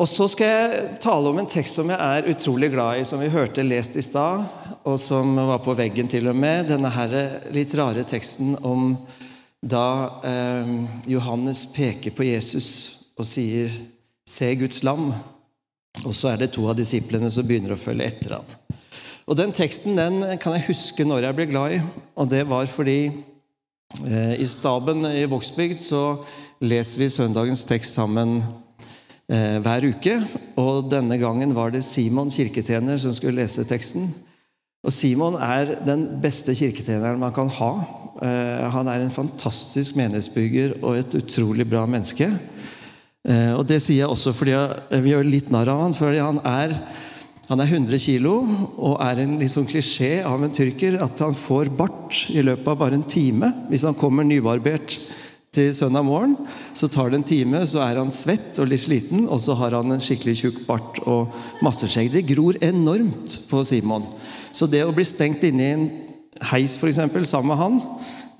og 0.00 0.08
så 0.08 0.26
skal 0.30 0.48
jeg 0.48 0.84
tale 1.02 1.28
om 1.28 1.38
en 1.40 1.48
tekst 1.50 1.76
som 1.76 1.90
jeg 1.92 1.98
er 2.00 2.28
utrolig 2.32 2.70
glad 2.72 3.00
i, 3.00 3.04
som 3.08 3.20
vi 3.20 3.30
hørte 3.32 3.64
lest 3.66 3.96
i 4.00 4.04
stad, 4.04 4.44
og 4.88 4.96
som 5.00 5.34
var 5.36 5.60
på 5.64 5.74
veggen 5.76 6.08
til 6.08 6.30
og 6.30 6.38
med. 6.38 6.70
Denne 6.70 6.90
her 6.94 7.16
litt 7.52 7.74
rare 7.76 8.04
teksten 8.08 8.54
om 8.64 8.94
da 9.62 9.86
eh, 10.26 10.72
Johannes 11.12 11.66
peker 11.74 12.14
på 12.16 12.26
Jesus 12.26 12.68
og 13.18 13.28
sier 13.28 13.70
'Se 14.26 14.54
Guds 14.54 14.82
lam'. 14.82 15.12
Og 16.06 16.14
så 16.14 16.32
er 16.32 16.36
det 16.36 16.52
to 16.52 16.64
av 16.68 16.76
disiplene 16.76 17.30
som 17.30 17.46
begynner 17.46 17.74
å 17.74 17.80
følge 17.80 18.06
etter 18.06 18.38
ham. 18.38 18.78
Og 19.28 19.36
Den 19.36 19.52
teksten 19.52 19.96
den 19.96 20.38
kan 20.38 20.56
jeg 20.56 20.66
huske 20.72 21.04
når 21.04 21.28
jeg 21.28 21.36
ble 21.36 21.46
glad 21.46 21.72
i, 21.76 21.82
og 22.16 22.30
det 22.30 22.48
var 22.48 22.66
fordi 22.66 23.12
eh, 24.06 24.34
i 24.40 24.46
staben 24.46 25.04
i 25.06 25.28
Vågsbygd 25.28 25.78
så 25.80 26.24
leser 26.60 27.04
vi 27.04 27.10
søndagens 27.10 27.64
tekst 27.64 27.94
sammen 27.94 28.40
eh, 29.32 29.58
hver 29.64 29.88
uke. 29.88 30.18
Og 30.60 30.90
denne 30.92 31.18
gangen 31.20 31.54
var 31.56 31.72
det 31.72 31.84
Simon 31.86 32.30
kirketjener 32.32 33.00
som 33.00 33.14
skulle 33.16 33.40
lese 33.40 33.64
teksten. 33.68 34.10
Og 34.82 34.94
Simon 34.94 35.38
er 35.40 35.76
den 35.86 36.04
beste 36.22 36.54
kirketjeneren 36.58 37.20
man 37.22 37.34
kan 37.34 37.50
ha. 37.58 37.72
Eh, 38.22 38.66
han 38.76 38.90
er 38.90 39.02
en 39.02 39.14
fantastisk 39.14 39.96
menighetsbygger 39.98 40.80
og 40.82 40.98
et 40.98 41.16
utrolig 41.22 41.68
bra 41.70 41.86
menneske. 41.86 42.28
Eh, 43.22 43.52
og 43.54 43.64
det 43.70 43.80
sier 43.82 44.02
jeg 44.02 44.10
også 44.10 44.34
fordi 44.34 44.56
jeg, 44.56 45.00
vi 45.04 45.14
gjør 45.14 45.28
litt 45.28 45.50
narr 45.54 45.70
av 45.70 45.86
han, 45.86 45.96
fordi 45.96 46.22
han 46.22 46.42
er 46.42 46.76
han 47.50 47.60
er 47.60 47.68
100 47.68 47.98
kilo 48.00 48.36
og 48.78 49.00
er 49.02 49.18
en 49.20 49.34
liksom 49.40 49.66
klisjé 49.68 50.22
av 50.24 50.40
en 50.40 50.52
tyrker 50.54 50.94
at 51.02 51.18
han 51.20 51.34
får 51.36 51.68
bart 51.76 52.22
i 52.32 52.40
løpet 52.40 52.68
av 52.70 52.78
bare 52.80 52.96
en 52.96 53.04
time 53.04 53.50
hvis 53.68 53.82
han 53.84 53.98
kommer 53.98 54.24
nybarbert 54.24 54.94
til 55.52 55.74
søndag 55.76 56.06
morgen. 56.06 56.32
Så 56.72 56.88
tar 56.88 57.10
det 57.12 57.18
en 57.18 57.26
time, 57.28 57.58
så 57.68 57.82
er 57.84 57.98
han 58.00 58.08
svett 58.12 58.56
og 58.62 58.70
litt 58.70 58.80
sliten, 58.86 59.26
og 59.28 59.36
så 59.44 59.52
har 59.60 59.74
han 59.76 59.92
en 59.92 60.00
skikkelig 60.00 60.38
tjukk 60.38 60.60
bart 60.64 61.00
og 61.04 61.34
masse 61.60 61.84
skjegg. 61.92 62.08
Det 62.14 62.22
gror 62.30 62.56
enormt 62.64 63.34
på 63.50 63.60
Simon. 63.68 64.06
Så 64.48 64.64
det 64.64 64.80
å 64.86 64.94
bli 64.96 65.04
stengt 65.04 65.44
inne 65.44 65.66
i 65.66 65.74
en 65.74 65.84
heis 66.48 66.78
for 66.80 66.88
eksempel, 66.88 67.26
sammen 67.28 67.52
med 67.52 67.60
han 67.60 67.76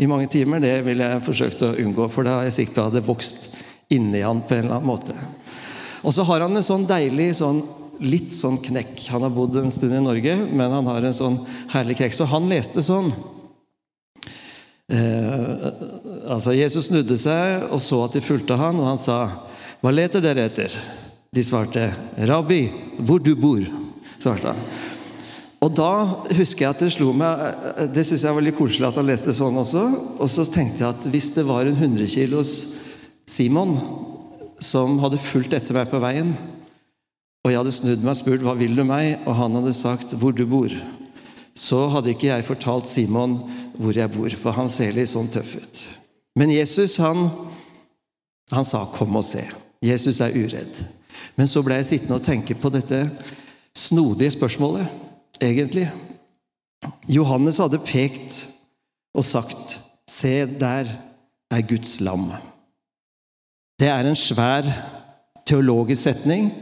i 0.00 0.08
mange 0.08 0.30
timer, 0.32 0.64
det 0.64 0.78
ville 0.86 1.10
jeg 1.10 1.24
forsøkt 1.26 1.66
å 1.68 1.74
unngå, 1.84 2.08
for 2.08 2.24
da 2.24 2.38
er 2.38 2.48
jeg 2.48 2.56
sikker 2.62 2.78
på 2.78 2.80
at 2.80 2.96
det 2.96 3.02
hadde 3.02 3.10
vokst 3.10 3.44
inni 3.92 4.24
han 4.24 4.40
på 4.48 4.56
en 4.56 4.64
eller 4.64 4.78
annen 4.78 4.88
måte. 4.88 5.18
Og 6.00 6.16
så 6.16 6.24
har 6.24 6.46
han 6.46 6.56
en 6.56 6.64
sånn 6.64 6.88
deilig 6.88 7.28
sånn 7.42 7.60
litt 8.00 8.32
sånn 8.32 8.56
knekk. 8.64 9.04
Han 9.12 9.28
har 9.28 9.36
bodd 9.36 9.60
en 9.60 9.70
stund 9.70 9.92
i 9.94 10.00
Norge, 10.00 10.40
men 10.48 10.72
han 10.80 10.88
har 10.88 11.04
en 11.04 11.20
sånn 11.20 11.42
herlig 11.76 12.00
knekk. 12.00 12.16
Så 12.16 12.32
han 12.32 12.48
leste 12.48 12.80
sånn 12.80 13.12
Eh, 14.92 15.68
altså 16.28 16.52
Jesus 16.52 16.90
snudde 16.90 17.16
seg 17.16 17.70
og 17.72 17.80
så 17.80 18.02
at 18.04 18.16
de 18.18 18.24
fulgte 18.24 18.58
han, 18.60 18.76
og 18.76 18.90
han 18.90 19.00
sa, 19.00 19.24
'Hva 19.80 19.92
leter 19.92 20.20
dere 20.20 20.48
etter?' 20.50 20.76
De 21.32 21.42
svarte, 21.42 21.94
'Rabbi, 22.18 22.70
hvor 22.98 23.18
du 23.18 23.34
bor', 23.34 23.64
svarte 24.20 24.52
han. 24.52 24.60
Og 25.62 25.70
da 25.74 26.04
husker 26.34 26.66
jeg 26.66 26.70
at 26.74 26.80
det 26.82 26.92
slo 26.92 27.12
meg 27.14 27.38
Det 27.94 28.02
syns 28.04 28.24
jeg 28.24 28.34
var 28.34 28.42
litt 28.42 28.58
koselig 28.58 28.88
at 28.88 28.96
han 28.98 29.06
leste 29.06 29.32
sånn 29.32 29.54
også. 29.54 29.84
Og 30.18 30.28
så 30.28 30.44
tenkte 30.44 30.82
jeg 30.82 30.88
at 30.90 31.06
hvis 31.06 31.30
det 31.36 31.46
var 31.46 31.62
en 31.66 31.78
100 31.78 32.06
kilos 32.10 32.74
Simon 33.26 33.78
som 34.58 34.98
hadde 34.98 35.22
fulgt 35.22 35.54
etter 35.54 35.74
meg 35.74 35.88
på 35.90 36.00
veien, 36.02 36.34
og 37.42 37.50
jeg 37.50 37.58
hadde 37.58 37.74
snudd 37.74 38.02
meg 38.02 38.10
og 38.10 38.16
spurt 38.16 38.42
'Hva 38.42 38.58
vil 38.58 38.76
du 38.76 38.84
meg?' 38.84 39.22
og 39.24 39.34
han 39.36 39.54
hadde 39.54 39.72
sagt 39.72 40.12
'Hvor 40.12 40.34
du 40.34 40.44
bor', 40.46 40.76
så 41.54 41.88
hadde 41.88 42.10
ikke 42.10 42.28
jeg 42.32 42.44
fortalt 42.44 42.86
Simon 42.86 43.40
hvor 43.82 43.96
jeg 43.96 44.10
bor, 44.12 44.30
for 44.38 44.56
han 44.56 44.70
ser 44.70 44.94
litt 44.96 45.10
sånn 45.10 45.30
tøff 45.32 45.56
ut. 45.58 45.82
Men 46.38 46.52
Jesus, 46.54 46.96
han, 47.02 47.26
han 48.52 48.64
sa 48.64 48.84
'kom 48.86 49.16
og 49.16 49.24
se'. 49.24 49.44
Jesus 49.82 50.20
er 50.20 50.32
uredd. 50.32 50.84
Men 51.36 51.48
så 51.48 51.62
ble 51.62 51.74
jeg 51.80 51.86
sittende 51.86 52.14
og 52.14 52.24
tenke 52.24 52.54
på 52.54 52.70
dette 52.70 53.10
snodige 53.76 54.30
spørsmålet, 54.30 54.86
egentlig. 55.40 55.90
Johannes 57.08 57.58
hadde 57.58 57.78
pekt 57.78 58.48
og 59.14 59.24
sagt 59.24 59.78
'Se, 60.08 60.46
der 60.46 60.86
er 61.50 61.60
Guds 61.60 62.00
lam'. 62.00 62.32
Det 63.78 63.88
er 63.88 64.06
en 64.06 64.16
svær 64.16 64.62
teologisk 65.46 66.02
setning. 66.02 66.52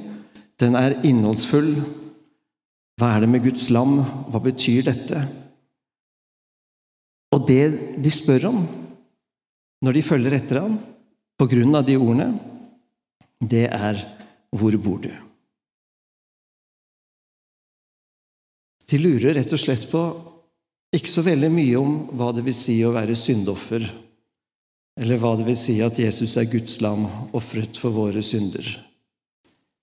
Den 0.61 0.75
er 0.75 1.01
innholdsfull. 1.05 1.83
Hva 3.01 3.15
er 3.17 3.21
det 3.21 3.29
med 3.29 3.43
Guds 3.45 3.71
lam? 3.71 3.99
Hva 4.31 4.39
betyr 4.39 4.83
dette? 4.83 5.29
Og 7.31 7.47
det 7.47 7.65
de 8.03 8.11
spør 8.13 8.49
om 8.51 8.63
når 9.81 9.97
de 9.97 10.05
følger 10.05 10.37
etter 10.37 10.61
ham, 10.61 10.77
på 11.41 11.47
grunn 11.49 11.73
av 11.79 11.87
de 11.89 11.97
ordene, 11.97 12.35
det 13.41 13.67
er 13.73 13.97
'Hvor 14.53 14.77
bor 14.77 14.99
du?' 15.01 15.23
De 18.91 18.99
lurer 18.99 19.35
rett 19.35 19.53
og 19.53 19.59
slett 19.59 19.87
på 19.91 20.03
ikke 20.93 21.09
så 21.09 21.23
veldig 21.23 21.51
mye 21.51 21.79
om 21.79 21.93
hva 22.11 22.33
det 22.35 22.45
vil 22.45 22.55
si 22.55 22.83
å 22.83 22.93
være 22.93 23.15
syndoffer, 23.17 23.87
eller 24.99 25.17
hva 25.17 25.37
det 25.39 25.47
vil 25.47 25.57
si 25.57 25.81
at 25.81 25.99
Jesus 25.99 26.37
er 26.37 26.51
Guds 26.51 26.81
lam, 26.81 27.07
ofret 27.33 27.79
for 27.79 27.91
våre 27.91 28.21
synder. 28.23 28.67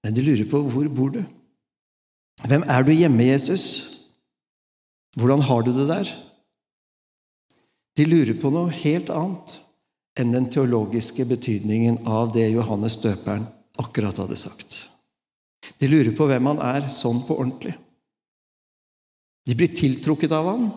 Nei, 0.04 0.12
de 0.12 0.22
lurer 0.22 0.46
på 0.46 0.62
'Hvor 0.62 0.88
bor 0.94 1.10
du?' 1.10 1.26
Hvem 2.46 2.64
er 2.70 2.84
du 2.84 2.92
hjemme, 2.92 3.24
Jesus? 3.24 3.66
Hvordan 5.18 5.42
har 5.42 5.62
du 5.62 5.72
det 5.74 5.88
der? 5.88 6.27
De 7.98 8.06
lurer 8.06 8.38
på 8.38 8.52
noe 8.54 8.70
helt 8.84 9.10
annet 9.10 9.56
enn 10.18 10.34
den 10.34 10.48
teologiske 10.54 11.26
betydningen 11.30 12.04
av 12.10 12.30
det 12.36 12.46
Johannes 12.52 12.98
døperen 13.02 13.48
akkurat 13.82 14.18
hadde 14.22 14.38
sagt. 14.38 14.78
De 15.82 15.90
lurer 15.90 16.14
på 16.16 16.28
hvem 16.30 16.52
han 16.52 16.62
er 16.62 16.90
sånn 16.94 17.24
på 17.26 17.38
ordentlig. 17.38 17.74
De 19.48 19.56
blir 19.58 19.74
tiltrukket 19.74 20.34
av 20.36 20.50
han 20.52 20.70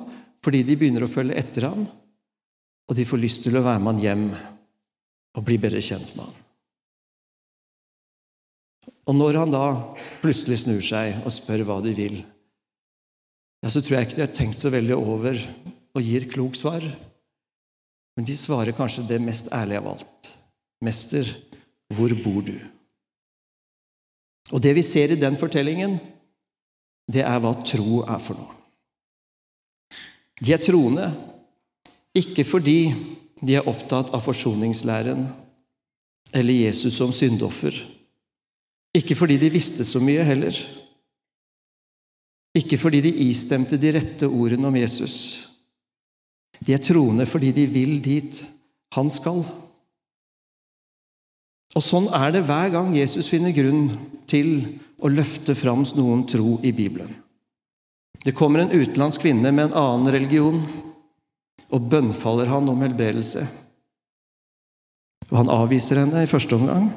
fordi 0.44 0.62
de 0.64 0.76
begynner 0.80 1.04
å 1.04 1.10
følge 1.12 1.36
etter 1.36 1.66
han, 1.68 1.82
og 2.88 2.96
de 2.96 3.04
får 3.04 3.20
lyst 3.20 3.42
til 3.44 3.58
å 3.58 3.64
være 3.64 3.82
med 3.82 3.92
han 3.92 4.04
hjem 4.04 4.22
og 5.36 5.44
bli 5.44 5.58
bedre 5.60 5.82
kjent 5.84 6.14
med 6.16 6.24
han. 6.24 6.38
Og 9.10 9.16
når 9.18 9.42
han 9.42 9.52
da 9.52 9.66
plutselig 10.22 10.62
snur 10.62 10.80
seg 10.84 11.20
og 11.20 11.34
spør 11.34 11.66
hva 11.68 11.76
de 11.84 11.92
vil, 11.96 12.16
ja, 13.60 13.68
så 13.68 13.82
tror 13.84 13.98
jeg 13.98 14.08
ikke 14.08 14.16
de 14.22 14.24
har 14.24 14.32
tenkt 14.32 14.60
så 14.60 14.72
veldig 14.72 14.96
over 14.96 15.36
og 15.92 16.06
gir 16.06 16.24
klokt 16.30 16.56
svar. 16.62 16.84
Men 18.20 18.26
de 18.28 18.34
svarer 18.36 18.76
kanskje 18.76 19.06
det 19.08 19.16
mest 19.24 19.46
ærlige 19.48 19.80
av 19.80 19.86
alt. 19.94 20.26
Mester, 20.84 21.24
hvor 21.96 22.12
bor 22.20 22.42
du? 22.44 22.58
Og 24.52 24.60
det 24.60 24.74
vi 24.76 24.82
ser 24.84 25.14
i 25.14 25.16
den 25.16 25.38
fortellingen, 25.40 25.94
det 27.08 27.24
er 27.24 27.40
hva 27.40 27.54
tro 27.64 28.02
er 28.04 28.20
for 28.20 28.36
noe. 28.36 28.58
De 30.36 30.52
er 30.52 30.60
troende 30.60 31.08
ikke 32.12 32.44
fordi 32.44 32.92
de 33.40 33.56
er 33.56 33.72
opptatt 33.72 34.12
av 34.12 34.20
forsoningslæren 34.28 35.24
eller 36.36 36.60
Jesus 36.68 37.00
som 37.00 37.16
syndoffer. 37.16 37.72
Ikke 39.00 39.16
fordi 39.16 39.40
de 39.40 39.54
visste 39.56 39.88
så 39.88 39.96
mye 40.04 40.28
heller. 40.28 40.60
Ikke 42.52 42.76
fordi 42.76 43.00
de 43.08 43.18
istemte 43.32 43.80
de 43.80 43.96
rette 43.96 44.28
ordene 44.28 44.68
om 44.68 44.76
Jesus. 44.76 45.48
De 46.58 46.74
er 46.74 46.82
troende 46.82 47.26
fordi 47.28 47.52
de 47.56 47.66
vil 47.70 47.98
dit 48.02 48.42
han 48.96 49.10
skal. 49.12 49.44
Og 51.76 51.84
Sånn 51.84 52.08
er 52.16 52.34
det 52.34 52.44
hver 52.48 52.72
gang 52.74 52.90
Jesus 52.96 53.30
finner 53.30 53.54
grunn 53.54 53.88
til 54.30 54.80
å 55.00 55.10
løfte 55.10 55.54
fram 55.54 55.84
noen 55.96 56.26
tro 56.28 56.58
i 56.66 56.72
Bibelen. 56.74 57.12
Det 58.20 58.34
kommer 58.36 58.64
en 58.64 58.74
utenlandsk 58.74 59.22
kvinne 59.24 59.52
med 59.54 59.70
en 59.70 59.78
annen 59.80 60.12
religion 60.12 60.58
og 61.70 61.86
bønnfaller 61.88 62.50
han 62.50 62.68
om 62.68 62.82
helbredelse. 62.84 63.46
Og 65.30 65.36
Han 65.38 65.52
avviser 65.54 66.02
henne 66.02 66.24
i 66.24 66.28
første 66.28 66.58
omgang 66.58 66.90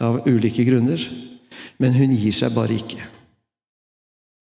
av 0.00 0.22
ulike 0.26 0.64
grunner, 0.64 1.02
men 1.82 1.98
hun 1.98 2.14
gir 2.14 2.32
seg 2.32 2.54
bare 2.54 2.78
ikke. 2.78 3.02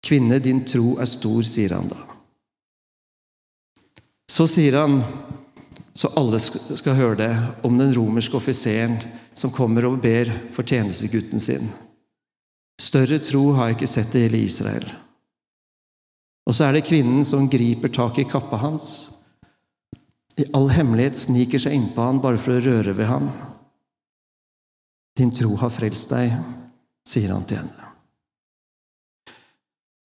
Kvinne, 0.04 0.38
din 0.38 0.62
tro 0.68 0.98
er 1.00 1.08
stor, 1.08 1.42
sier 1.48 1.74
han 1.76 1.88
da. 1.90 2.19
Så 4.30 4.46
sier 4.46 4.76
han, 4.78 5.00
så 5.92 6.12
alle 6.14 6.38
skal 6.38 6.94
høre 6.94 7.16
det, 7.18 7.32
om 7.66 7.78
den 7.78 7.90
romerske 7.96 8.38
offiseren 8.38 9.00
som 9.34 9.50
kommer 9.50 9.88
og 9.88 9.98
ber 10.04 10.30
for 10.54 10.62
tjenestegutten 10.62 11.42
sin. 11.42 11.66
Større 12.80 13.18
tro 13.26 13.50
har 13.56 13.68
jeg 13.70 13.80
ikke 13.80 13.90
sett 13.90 14.14
i 14.14 14.22
hele 14.28 14.44
Israel. 14.46 14.86
Og 16.46 16.54
så 16.54 16.68
er 16.68 16.78
det 16.78 16.86
kvinnen 16.86 17.26
som 17.26 17.50
griper 17.50 17.90
tak 17.92 18.22
i 18.22 18.28
kappa 18.28 18.62
hans. 18.62 18.86
I 20.38 20.46
all 20.56 20.70
hemmelighet 20.72 21.18
sniker 21.18 21.60
seg 21.60 21.74
innpå 21.76 22.06
han 22.06 22.22
bare 22.22 22.40
for 22.40 22.56
å 22.56 22.64
røre 22.64 22.94
ved 22.96 23.10
ham. 23.10 23.28
Din 25.18 25.34
tro 25.34 25.52
har 25.58 25.74
frelst 25.74 26.14
deg, 26.14 26.32
sier 27.06 27.34
han 27.34 27.44
til 27.50 27.64
henne. 27.64 27.89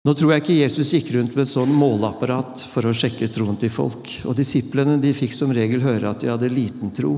Nå 0.05 0.13
tror 0.13 0.35
jeg 0.35 0.43
ikke 0.43 0.59
Jesus 0.59 0.91
gikk 0.93 1.07
rundt 1.15 1.33
med 1.33 1.47
et 1.47 1.49
sånn 1.49 1.71
måleapparat 1.73 2.61
for 2.69 2.85
å 2.85 2.93
sjekke 2.93 3.25
troen 3.33 3.57
til 3.57 3.71
folk. 3.73 4.11
Og 4.29 4.37
disiplene 4.37 4.99
de 5.01 5.09
fikk 5.17 5.33
som 5.33 5.53
regel 5.55 5.81
høre 5.81 6.11
at 6.11 6.21
de 6.21 6.29
hadde 6.29 6.51
liten 6.53 6.91
tro 6.93 7.15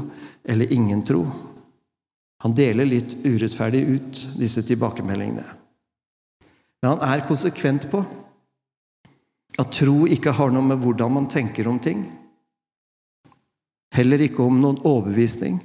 eller 0.48 0.72
ingen 0.72 1.02
tro. 1.04 1.26
Han 2.46 2.56
deler 2.56 2.88
litt 2.88 3.18
urettferdig 3.26 3.82
ut 3.92 4.22
disse 4.40 4.64
tilbakemeldingene. 4.64 5.44
Men 6.80 6.94
han 6.94 7.04
er 7.04 7.26
konsekvent 7.28 7.90
på 7.92 8.06
at 9.58 9.74
tro 9.76 10.06
ikke 10.08 10.36
har 10.38 10.56
noe 10.56 10.70
med 10.70 10.80
hvordan 10.80 11.16
man 11.18 11.28
tenker 11.28 11.68
om 11.68 11.82
ting. 11.84 12.06
Heller 13.98 14.24
ikke 14.24 14.46
om 14.46 14.62
noen 14.62 14.80
overbevisning. 14.86 15.60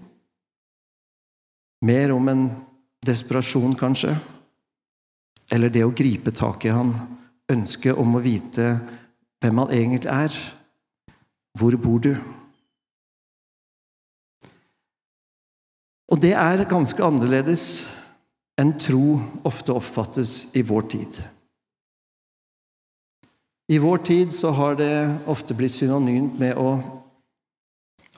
Mer 1.87 2.15
om 2.15 2.31
en 2.33 2.47
desperasjon, 3.07 3.79
kanskje. 3.79 4.17
Eller 5.53 5.73
det 5.73 5.85
å 5.85 5.95
gripe 5.95 6.33
tak 6.35 6.65
i 6.65 6.73
han, 6.73 6.95
ønsket 7.53 7.99
om 8.01 8.17
å 8.17 8.23
vite 8.25 8.77
hvem 9.43 9.59
han 9.61 9.75
egentlig 9.75 10.13
er. 10.13 10.39
Hvor 11.59 11.77
bor 11.77 12.01
du? 12.01 12.15
Og 16.13 16.21
det 16.21 16.33
er 16.37 16.65
ganske 16.69 17.05
annerledes 17.05 17.67
enn 18.61 18.75
tro 18.81 19.19
ofte 19.49 19.75
oppfattes 19.75 20.53
i 20.57 20.65
vår 20.65 20.89
tid. 20.93 21.21
I 23.73 23.79
vår 23.81 24.03
tid 24.05 24.33
så 24.37 24.51
har 24.53 24.77
det 24.77 24.93
ofte 25.31 25.57
blitt 25.57 25.73
synonymt 25.73 26.37
med 26.41 26.59
å 26.61 26.75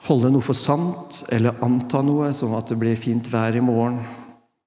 holde 0.09 0.31
noe 0.33 0.43
for 0.43 0.57
sant 0.57 1.21
eller 1.31 1.55
anta 1.63 2.01
noe, 2.03 2.33
som 2.35 2.53
at 2.57 2.67
det 2.69 2.77
blir 2.81 2.99
fint 2.99 3.27
vær 3.31 3.55
i 3.55 3.63
morgen, 3.63 4.01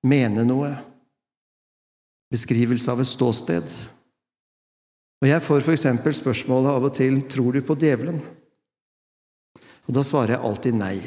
mene 0.08 0.46
noe, 0.48 0.72
beskrivelse 2.32 2.90
av 2.92 3.02
et 3.02 3.08
ståsted. 3.08 3.76
Og 5.22 5.28
Jeg 5.28 5.42
får 5.42 5.64
f.eks. 5.64 5.86
spørsmålet 6.20 6.74
av 6.74 6.88
og 6.88 6.94
til 6.94 7.22
tror 7.30 7.56
du 7.56 7.62
på 7.64 7.76
djevelen. 7.78 8.20
Og 9.88 9.94
Da 9.94 10.04
svarer 10.04 10.36
jeg 10.36 10.44
alltid 10.44 10.76
nei. 10.78 10.98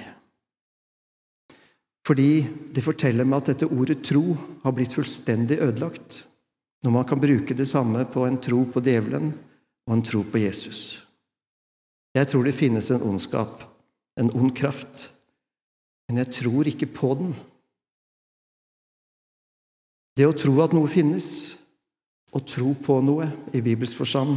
Fordi 2.07 2.41
det 2.73 2.83
forteller 2.83 3.27
meg 3.29 3.44
at 3.44 3.53
dette 3.53 3.69
ordet 3.69 4.01
tro 4.03 4.33
har 4.63 4.73
blitt 4.75 4.94
fullstendig 4.95 5.62
ødelagt 5.62 6.23
når 6.81 6.94
man 6.95 7.06
kan 7.06 7.21
bruke 7.21 7.53
det 7.53 7.67
samme 7.69 8.07
på 8.09 8.25
en 8.25 8.39
tro 8.41 8.63
på 8.65 8.81
djevelen 8.81 9.29
og 9.85 9.94
en 9.94 10.01
tro 10.06 10.24
på 10.25 10.41
Jesus. 10.41 11.03
Jeg 12.17 12.27
tror 12.27 12.44
det 12.44 12.57
finnes 12.57 12.89
en 12.91 13.06
ondskap, 13.06 13.62
en 14.17 14.31
ond 14.33 14.50
kraft, 14.57 15.12
men 16.09 16.19
jeg 16.24 16.33
tror 16.41 16.67
ikke 16.67 16.89
på 16.91 17.13
den. 17.21 17.35
Det 20.21 20.27
å 20.29 20.38
tro 20.38 20.51
at 20.62 20.73
noe 20.77 20.85
finnes, 20.85 21.25
og 22.29 22.44
tro 22.45 22.75
på 22.77 23.00
noe 23.01 23.25
i 23.57 23.62
Bibels 23.65 23.95
forstand, 23.97 24.35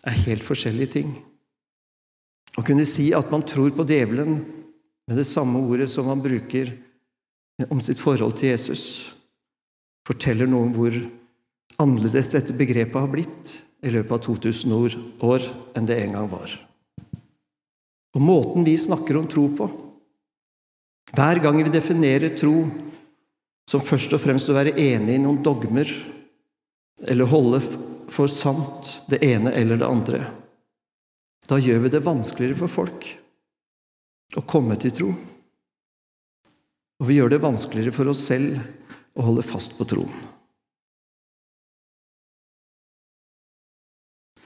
er 0.00 0.22
helt 0.24 0.40
forskjellige 0.40 0.92
ting. 0.94 1.10
Å 2.56 2.64
kunne 2.64 2.86
si 2.88 3.10
at 3.12 3.28
man 3.28 3.44
tror 3.44 3.74
på 3.76 3.84
djevelen 3.84 4.38
med 5.04 5.20
det 5.20 5.26
samme 5.28 5.60
ordet 5.60 5.90
som 5.92 6.08
man 6.08 6.22
bruker 6.24 6.72
om 7.68 7.82
sitt 7.84 8.00
forhold 8.00 8.38
til 8.40 8.54
Jesus, 8.54 9.12
forteller 10.08 10.48
noe 10.48 10.70
om 10.70 10.72
hvor 10.72 10.96
annerledes 11.84 12.32
dette 12.32 12.56
begrepet 12.56 12.96
har 12.96 13.12
blitt 13.12 13.52
i 13.84 13.92
løpet 13.92 14.16
av 14.16 14.24
2000 14.24 14.72
år 15.28 15.50
enn 15.76 15.90
det 15.90 16.00
en 16.00 16.16
gang 16.16 16.32
var. 16.32 16.48
Og 18.16 18.24
måten 18.24 18.64
vi 18.64 18.78
snakker 18.80 19.20
om 19.20 19.28
tro 19.28 19.50
på 19.52 19.68
Hver 21.12 21.44
gang 21.44 21.60
vi 21.60 21.76
definerer 21.76 22.32
tro 22.32 22.56
som 23.70 23.82
først 23.82 24.12
og 24.12 24.22
fremst 24.22 24.50
å 24.50 24.56
være 24.56 24.76
enig 24.80 25.16
i 25.16 25.22
noen 25.22 25.42
dogmer 25.44 25.88
eller 27.08 27.30
holde 27.30 27.60
for 28.12 28.30
sant 28.30 28.90
det 29.10 29.22
ene 29.24 29.52
eller 29.56 29.80
det 29.80 29.88
andre, 29.88 30.20
da 31.48 31.58
gjør 31.60 31.84
vi 31.84 31.92
det 31.92 32.04
vanskeligere 32.04 32.58
for 32.62 32.72
folk 32.72 33.08
å 34.38 34.44
komme 34.48 34.76
til 34.80 34.94
tro. 34.94 35.10
Og 37.00 37.08
vi 37.08 37.18
gjør 37.18 37.34
det 37.34 37.42
vanskeligere 37.42 37.94
for 37.94 38.10
oss 38.12 38.22
selv 38.28 38.60
å 39.14 39.26
holde 39.26 39.44
fast 39.46 39.76
på 39.78 39.86
troen. 39.88 40.14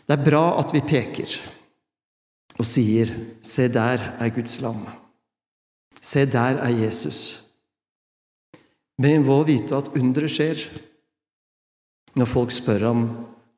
Det 0.09 0.17
er 0.17 0.25
bra 0.25 0.57
at 0.57 0.73
vi 0.73 0.81
peker 0.81 1.35
og 2.59 2.67
sier 2.67 3.13
'Se, 3.43 3.69
der 3.69 4.17
er 4.19 4.31
Guds 4.31 4.59
lam'. 4.61 4.89
Se, 6.01 6.25
der 6.25 6.59
er 6.65 6.71
Jesus. 6.71 7.48
Men 8.99 9.23
vi 9.23 9.29
må 9.29 9.39
vite 9.47 9.79
at 9.79 9.93
underet 9.95 10.33
skjer 10.35 10.63
når 12.19 12.31
folk 12.31 12.55
spør 12.55 12.89
ham 12.89 13.05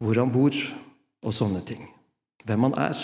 hvor 0.01 0.19
han 0.21 0.33
bor, 0.33 0.55
og 1.21 1.35
sånne 1.37 1.61
ting. 1.69 1.83
Hvem 2.49 2.65
han 2.69 2.77
er. 2.81 3.01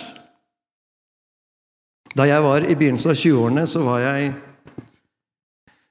Da 2.17 2.25
jeg 2.25 2.45
var 2.45 2.65
i 2.65 2.77
begynnelsen 2.77 3.13
av 3.13 3.19
20-årene, 3.21 3.65
så 3.69 3.83
var 3.85 4.01
jeg 4.01 4.31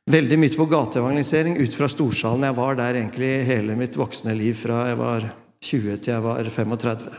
veldig 0.09 0.39
mye 0.41 0.57
på 0.57 0.65
gateevangelisering 0.71 1.59
ut 1.61 1.77
fra 1.77 1.89
Storsalen. 1.91 2.47
Jeg 2.49 2.57
var 2.57 2.79
der 2.79 2.97
egentlig 2.97 3.31
hele 3.45 3.77
mitt 3.77 3.97
voksne 3.97 4.33
liv, 4.37 4.57
fra 4.57 4.87
jeg 4.89 4.97
var 5.01 5.29
20 5.65 6.01
til 6.01 6.13
jeg 6.15 6.25
var 6.25 6.49
35. 6.57 7.13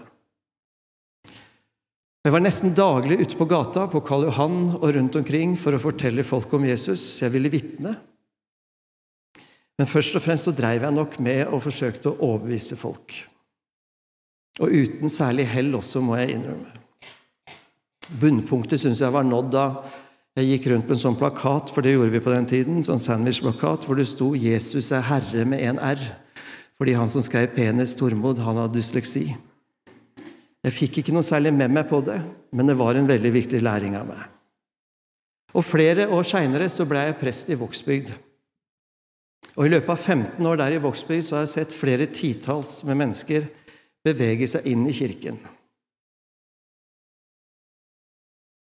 Jeg 2.26 2.34
var 2.34 2.42
nesten 2.42 2.74
daglig 2.74 3.20
ute 3.22 3.38
på 3.38 3.46
gata 3.46 3.86
på 3.86 4.02
Karl 4.02 4.26
Johan 4.26 4.58
og 4.80 4.88
rundt 4.96 5.18
omkring 5.22 5.54
for 5.54 5.76
å 5.76 5.82
fortelle 5.82 6.26
folk 6.26 6.50
om 6.58 6.66
Jesus. 6.66 7.04
Jeg 7.22 7.30
ville 7.36 7.52
vitne. 7.52 7.94
Men 9.76 9.88
først 9.88 10.16
og 10.16 10.24
fremst 10.24 10.48
så 10.48 10.54
dreiv 10.56 10.86
jeg 10.86 10.96
nok 10.96 11.18
med 11.20 11.42
og 11.50 11.62
forsøkte 11.66 12.12
å 12.12 12.18
overbevise 12.30 12.78
folk. 12.80 13.12
Og 14.60 14.72
uten 14.72 15.12
særlig 15.12 15.44
hell 15.52 15.74
også, 15.76 16.00
må 16.00 16.16
jeg 16.16 16.38
innrømme. 16.38 16.72
Bunnpunktet 18.20 18.80
syns 18.80 19.02
jeg 19.02 19.12
var 19.12 19.26
nådd 19.26 19.50
da 19.52 19.66
jeg 20.36 20.50
gikk 20.50 20.66
rundt 20.70 20.84
med 20.84 20.98
en 20.98 21.00
sånn 21.00 21.16
plakat, 21.16 21.70
for 21.72 21.84
det 21.84 21.94
gjorde 21.94 22.12
vi 22.12 22.20
på 22.20 22.32
den 22.32 22.46
tiden, 22.48 22.82
sånn 22.84 23.00
sandwich-plakat, 23.00 23.86
hvor 23.88 23.96
det 23.96 24.04
sto 24.08 24.34
'Jesus 24.36 24.92
er 24.92 25.00
Herre' 25.08 25.46
med 25.48 25.60
en 25.64 25.78
R. 25.80 26.00
Fordi 26.76 26.92
han 26.92 27.08
som 27.08 27.22
skrev 27.24 27.48
'Penis 27.54 27.96
Tormod, 27.96 28.38
han 28.38 28.56
hadde 28.56 28.76
dysleksi. 28.76 29.34
Jeg 30.64 30.72
fikk 30.72 30.98
ikke 30.98 31.12
noe 31.12 31.24
særlig 31.24 31.54
med 31.54 31.70
meg 31.70 31.88
på 31.88 32.02
det, 32.04 32.20
men 32.52 32.66
det 32.66 32.76
var 32.76 32.94
en 32.94 33.08
veldig 33.08 33.32
viktig 33.32 33.62
læring 33.62 33.96
av 33.96 34.06
meg. 34.08 34.24
Og 35.54 35.64
Flere 35.64 36.08
år 36.08 36.22
seinere 36.22 36.68
ble 36.86 36.98
jeg 36.98 37.18
prest 37.18 37.48
i 37.48 37.54
Vågsbygd. 37.54 38.12
Og 39.56 39.66
I 39.66 39.72
løpet 39.72 39.92
av 39.92 40.00
15 40.00 40.48
år 40.48 40.58
der 40.60 40.76
i 40.76 40.80
Vågsbygd 40.82 41.24
så 41.24 41.38
har 41.38 41.46
jeg 41.46 41.54
sett 41.54 41.76
flere 41.76 42.08
titalls 42.12 42.78
med 42.88 42.98
mennesker 43.00 43.46
bevege 44.04 44.48
seg 44.50 44.66
inn 44.68 44.84
i 44.88 44.94
kirken. 44.96 45.38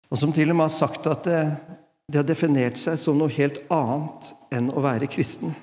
og 0.10 0.18
som 0.18 0.34
til 0.34 0.50
og 0.50 0.58
med 0.58 0.66
har 0.66 0.74
sagt 0.74 1.08
at 1.10 1.28
det, 1.28 1.42
det 2.10 2.22
har 2.22 2.28
definert 2.28 2.80
seg 2.82 2.98
som 2.98 3.18
noe 3.20 3.34
helt 3.34 3.62
annet 3.74 4.32
enn 4.56 4.72
å 4.74 4.82
være 4.82 5.10
kristen. 5.12 5.54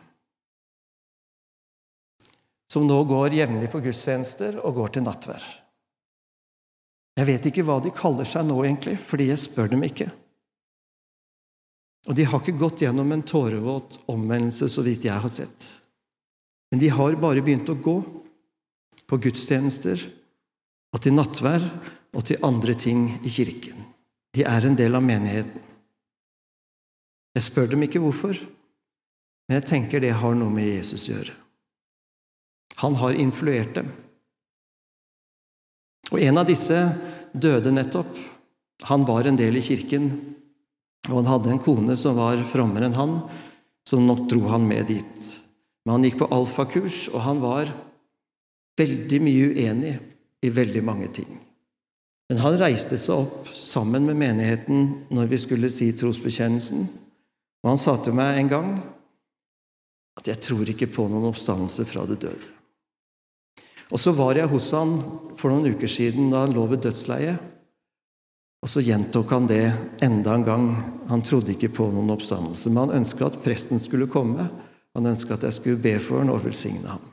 Som 2.71 2.87
nå 2.87 2.99
går 3.07 3.35
jevnlig 3.35 3.71
på 3.73 3.83
gudstjenester 3.83 4.61
og 4.63 4.79
går 4.79 4.95
til 4.95 5.07
nattvær. 5.07 5.43
Jeg 7.17 7.27
vet 7.31 7.49
ikke 7.49 7.65
hva 7.67 7.81
de 7.83 7.95
kaller 7.97 8.29
seg 8.29 8.47
nå, 8.47 8.59
egentlig, 8.63 8.99
fordi 9.01 9.31
jeg 9.31 9.41
spør 9.41 9.71
dem 9.73 9.83
ikke. 9.87 10.11
Og 12.07 12.15
de 12.15 12.27
har 12.27 12.43
ikke 12.43 12.59
gått 12.59 12.85
gjennom 12.85 13.11
en 13.13 13.25
tårevåt 13.27 13.99
omvendelse, 14.11 14.69
så 14.71 14.85
vidt 14.87 15.09
jeg 15.09 15.19
har 15.23 15.33
sett. 15.33 15.67
Men 16.71 16.83
de 16.83 16.91
har 16.95 17.19
bare 17.19 17.43
begynt 17.43 17.71
å 17.71 17.79
gå 17.79 17.97
på 19.07 19.19
gudstjenester 19.23 20.03
og 20.95 21.03
til 21.03 21.15
nattvær 21.15 21.65
og 22.17 22.27
til 22.27 22.43
andre 22.47 22.75
ting 22.79 23.09
i 23.27 23.33
kirken. 23.33 23.83
De 24.35 24.45
er 24.47 24.67
en 24.67 24.79
del 24.79 24.95
av 24.99 25.05
menigheten. 25.05 25.63
Jeg 27.37 27.45
spør 27.45 27.75
dem 27.75 27.83
ikke 27.85 28.01
hvorfor, 28.01 28.39
men 29.47 29.59
jeg 29.59 29.69
tenker 29.69 30.01
det 30.03 30.15
har 30.17 30.35
noe 30.39 30.53
med 30.53 30.67
Jesus 30.69 31.09
å 31.09 31.13
gjøre. 31.13 31.35
Han 32.83 32.97
har 33.01 33.19
influert 33.21 33.77
dem. 33.77 33.91
Og 36.13 36.23
en 36.23 36.39
av 36.41 36.49
disse 36.49 36.79
døde 37.33 37.73
nettopp. 37.75 38.11
Han 38.89 39.05
var 39.09 39.27
en 39.27 39.39
del 39.39 39.57
i 39.59 39.65
kirken, 39.65 40.11
og 41.07 41.21
han 41.21 41.29
hadde 41.31 41.53
en 41.55 41.63
kone 41.63 41.97
som 41.99 42.19
var 42.19 42.41
frommere 42.51 42.89
enn 42.89 42.99
han, 42.99 43.17
som 43.87 44.07
nok 44.07 44.27
dro 44.31 44.43
han 44.51 44.67
med 44.67 44.89
dit. 44.91 45.27
Men 45.85 45.99
han 45.99 46.07
gikk 46.09 46.19
på 46.23 46.31
alfakurs, 46.35 47.07
og 47.13 47.23
han 47.23 47.43
var 47.43 47.71
veldig 48.77 49.21
mye 49.23 49.51
uenig 49.55 49.95
i 50.43 50.51
veldig 50.53 50.83
mange 50.85 51.11
ting. 51.15 51.31
Men 52.27 52.43
han 52.43 52.59
reiste 52.59 52.99
seg 52.99 53.23
opp 53.23 53.53
sammen 53.55 54.09
med 54.09 54.19
menigheten 54.19 54.89
når 55.15 55.31
vi 55.31 55.39
skulle 55.39 55.71
si 55.71 55.93
trosbekjennelsen, 55.95 56.89
og 57.63 57.71
han 57.71 57.81
sa 57.81 57.97
til 58.03 58.17
meg 58.19 58.41
en 58.41 58.51
gang 58.51 58.69
at 60.19 60.27
'jeg 60.27 60.41
tror 60.43 60.69
ikke 60.69 60.91
på 60.91 61.07
noen 61.09 61.31
oppstandelse 61.31 61.85
fra 61.85 62.07
det 62.07 62.19
døde'. 62.25 62.53
Og 63.93 63.99
så 64.01 64.11
var 64.13 64.35
jeg 64.35 64.49
hos 64.51 64.71
han 64.71 64.99
for 65.37 65.51
noen 65.51 65.71
uker 65.71 65.87
siden 65.87 66.31
da 66.31 66.43
han 66.47 66.55
lå 66.55 66.67
ved 66.67 66.83
dødsleiet. 66.83 67.39
Og 68.67 68.71
så 68.73 68.83
gjentok 68.83 69.31
han 69.31 69.45
det 69.47 69.63
enda 70.03 70.33
en 70.35 70.43
gang. 70.43 70.65
Han 71.07 71.21
trodde 71.23 71.53
ikke 71.53 71.69
på 71.71 71.85
noen 71.95 72.09
oppstandelse, 72.17 72.73
men 72.73 72.89
han 72.89 72.97
ønska 72.99 73.29
at 73.29 73.37
presten 73.45 73.79
skulle 73.79 74.09
komme. 74.11 74.43
Han 74.99 75.07
ønska 75.07 75.37
at 75.37 75.45
jeg 75.47 75.55
skulle 75.55 75.79
be 75.85 75.93
for 76.03 76.19
ham 76.19 76.33
og 76.35 76.41
velsigne 76.43 76.91
ham. 76.91 77.05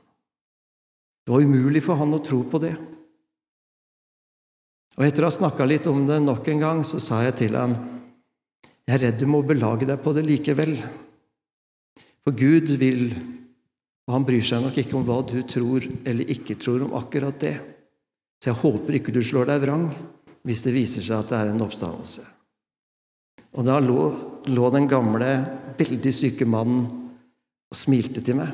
Det 1.21 1.29
var 1.29 1.45
umulig 1.45 1.83
for 1.85 1.99
han 1.99 2.15
å 2.17 2.19
tro 2.25 2.39
på 2.49 2.57
det. 2.63 2.71
Og 4.97 5.05
etter 5.05 5.21
å 5.21 5.29
ha 5.29 5.35
snakka 5.35 5.67
litt 5.69 5.91
om 5.91 6.01
det 6.09 6.17
nok 6.23 6.49
en 6.49 6.63
gang, 6.63 6.81
så 6.81 6.97
sa 6.97 7.21
jeg 7.27 7.37
til 7.43 7.59
han, 7.59 7.77
jeg 8.89 8.95
er 8.97 9.03
redd 9.05 9.21
du 9.21 9.27
må 9.29 9.43
belage 9.45 9.85
deg 9.85 10.01
på 10.01 10.15
det 10.17 10.25
likevel. 10.25 10.73
For 12.25 12.33
Gud 12.33 12.73
vil, 12.81 13.13
og 14.09 14.17
han 14.17 14.25
bryr 14.25 14.49
seg 14.49 14.65
nok 14.65 14.81
ikke 14.81 14.97
om 14.97 15.05
hva 15.05 15.21
du 15.29 15.37
tror 15.45 15.85
eller 16.01 16.33
ikke 16.33 16.57
tror 16.57 16.87
om 16.87 16.97
akkurat 16.97 17.37
det. 17.45 17.55
Så 18.41 18.49
jeg 18.49 18.61
håper 18.65 18.97
ikke 18.97 19.13
du 19.13 19.21
slår 19.21 19.53
deg 19.53 19.65
vrang 19.67 19.87
hvis 20.43 20.63
det 20.65 20.75
viser 20.75 21.03
seg 21.03 21.21
at 21.21 21.31
det 21.31 21.39
er 21.39 21.51
en 21.53 21.63
oppstandelse. 21.63 22.25
Og 23.53 23.65
da 23.67 23.77
lå, 23.79 24.01
lå 24.49 24.69
den 24.73 24.89
gamle, 24.89 25.29
veldig 25.77 26.13
syke 26.13 26.47
mannen 26.49 26.85
og 27.71 27.77
smilte 27.77 28.23
til 28.25 28.39
meg. 28.39 28.51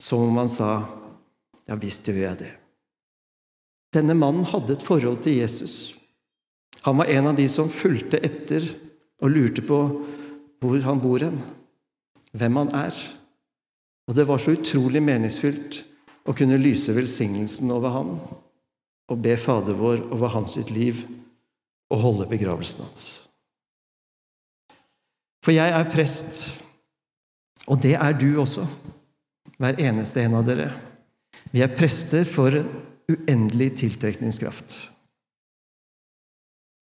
Som 0.00 0.30
om 0.30 0.40
han 0.40 0.48
sa, 0.48 0.86
'Ja 1.68 1.76
visst 1.76 2.06
gjør 2.06 2.22
jeg 2.22 2.38
det'. 2.38 2.56
Denne 3.92 4.14
mannen 4.14 4.44
hadde 4.44 4.72
et 4.72 4.82
forhold 4.82 5.22
til 5.22 5.36
Jesus. 5.36 5.98
Han 6.82 6.98
var 6.98 7.04
en 7.04 7.26
av 7.26 7.36
de 7.36 7.48
som 7.48 7.68
fulgte 7.68 8.22
etter 8.24 8.62
og 9.20 9.30
lurte 9.30 9.62
på 9.62 9.78
hvor 10.60 10.80
han 10.80 11.00
bor 11.00 11.18
hen, 11.18 11.40
hvem 12.32 12.56
han 12.56 12.68
er. 12.68 12.94
Og 14.08 14.14
det 14.14 14.26
var 14.28 14.38
så 14.38 14.54
utrolig 14.56 15.02
meningsfylt 15.02 15.84
å 16.28 16.34
kunne 16.36 16.60
lyse 16.60 16.94
velsignelsen 16.94 17.70
over 17.70 17.88
ham 17.94 18.20
og 19.10 19.18
be 19.22 19.34
Fader 19.40 19.76
vår 19.76 20.04
over 20.14 20.30
hans 20.36 20.54
sitt 20.56 20.70
liv 20.74 21.02
og 21.90 22.02
holde 22.04 22.28
begravelsen 22.30 22.84
hans. 22.84 23.06
For 25.44 25.56
jeg 25.56 25.72
er 25.72 25.88
prest, 25.90 26.60
og 27.66 27.80
det 27.82 27.96
er 27.96 28.14
du 28.16 28.28
også, 28.42 28.66
hver 29.60 29.80
eneste 29.80 30.22
en 30.22 30.36
av 30.38 30.46
dere. 30.46 30.68
Vi 31.50 31.62
er 31.64 31.72
prester 31.74 32.26
for 32.28 32.54
en 32.54 32.68
uendelig 33.10 33.72
tiltrekningskraft. 33.80 34.76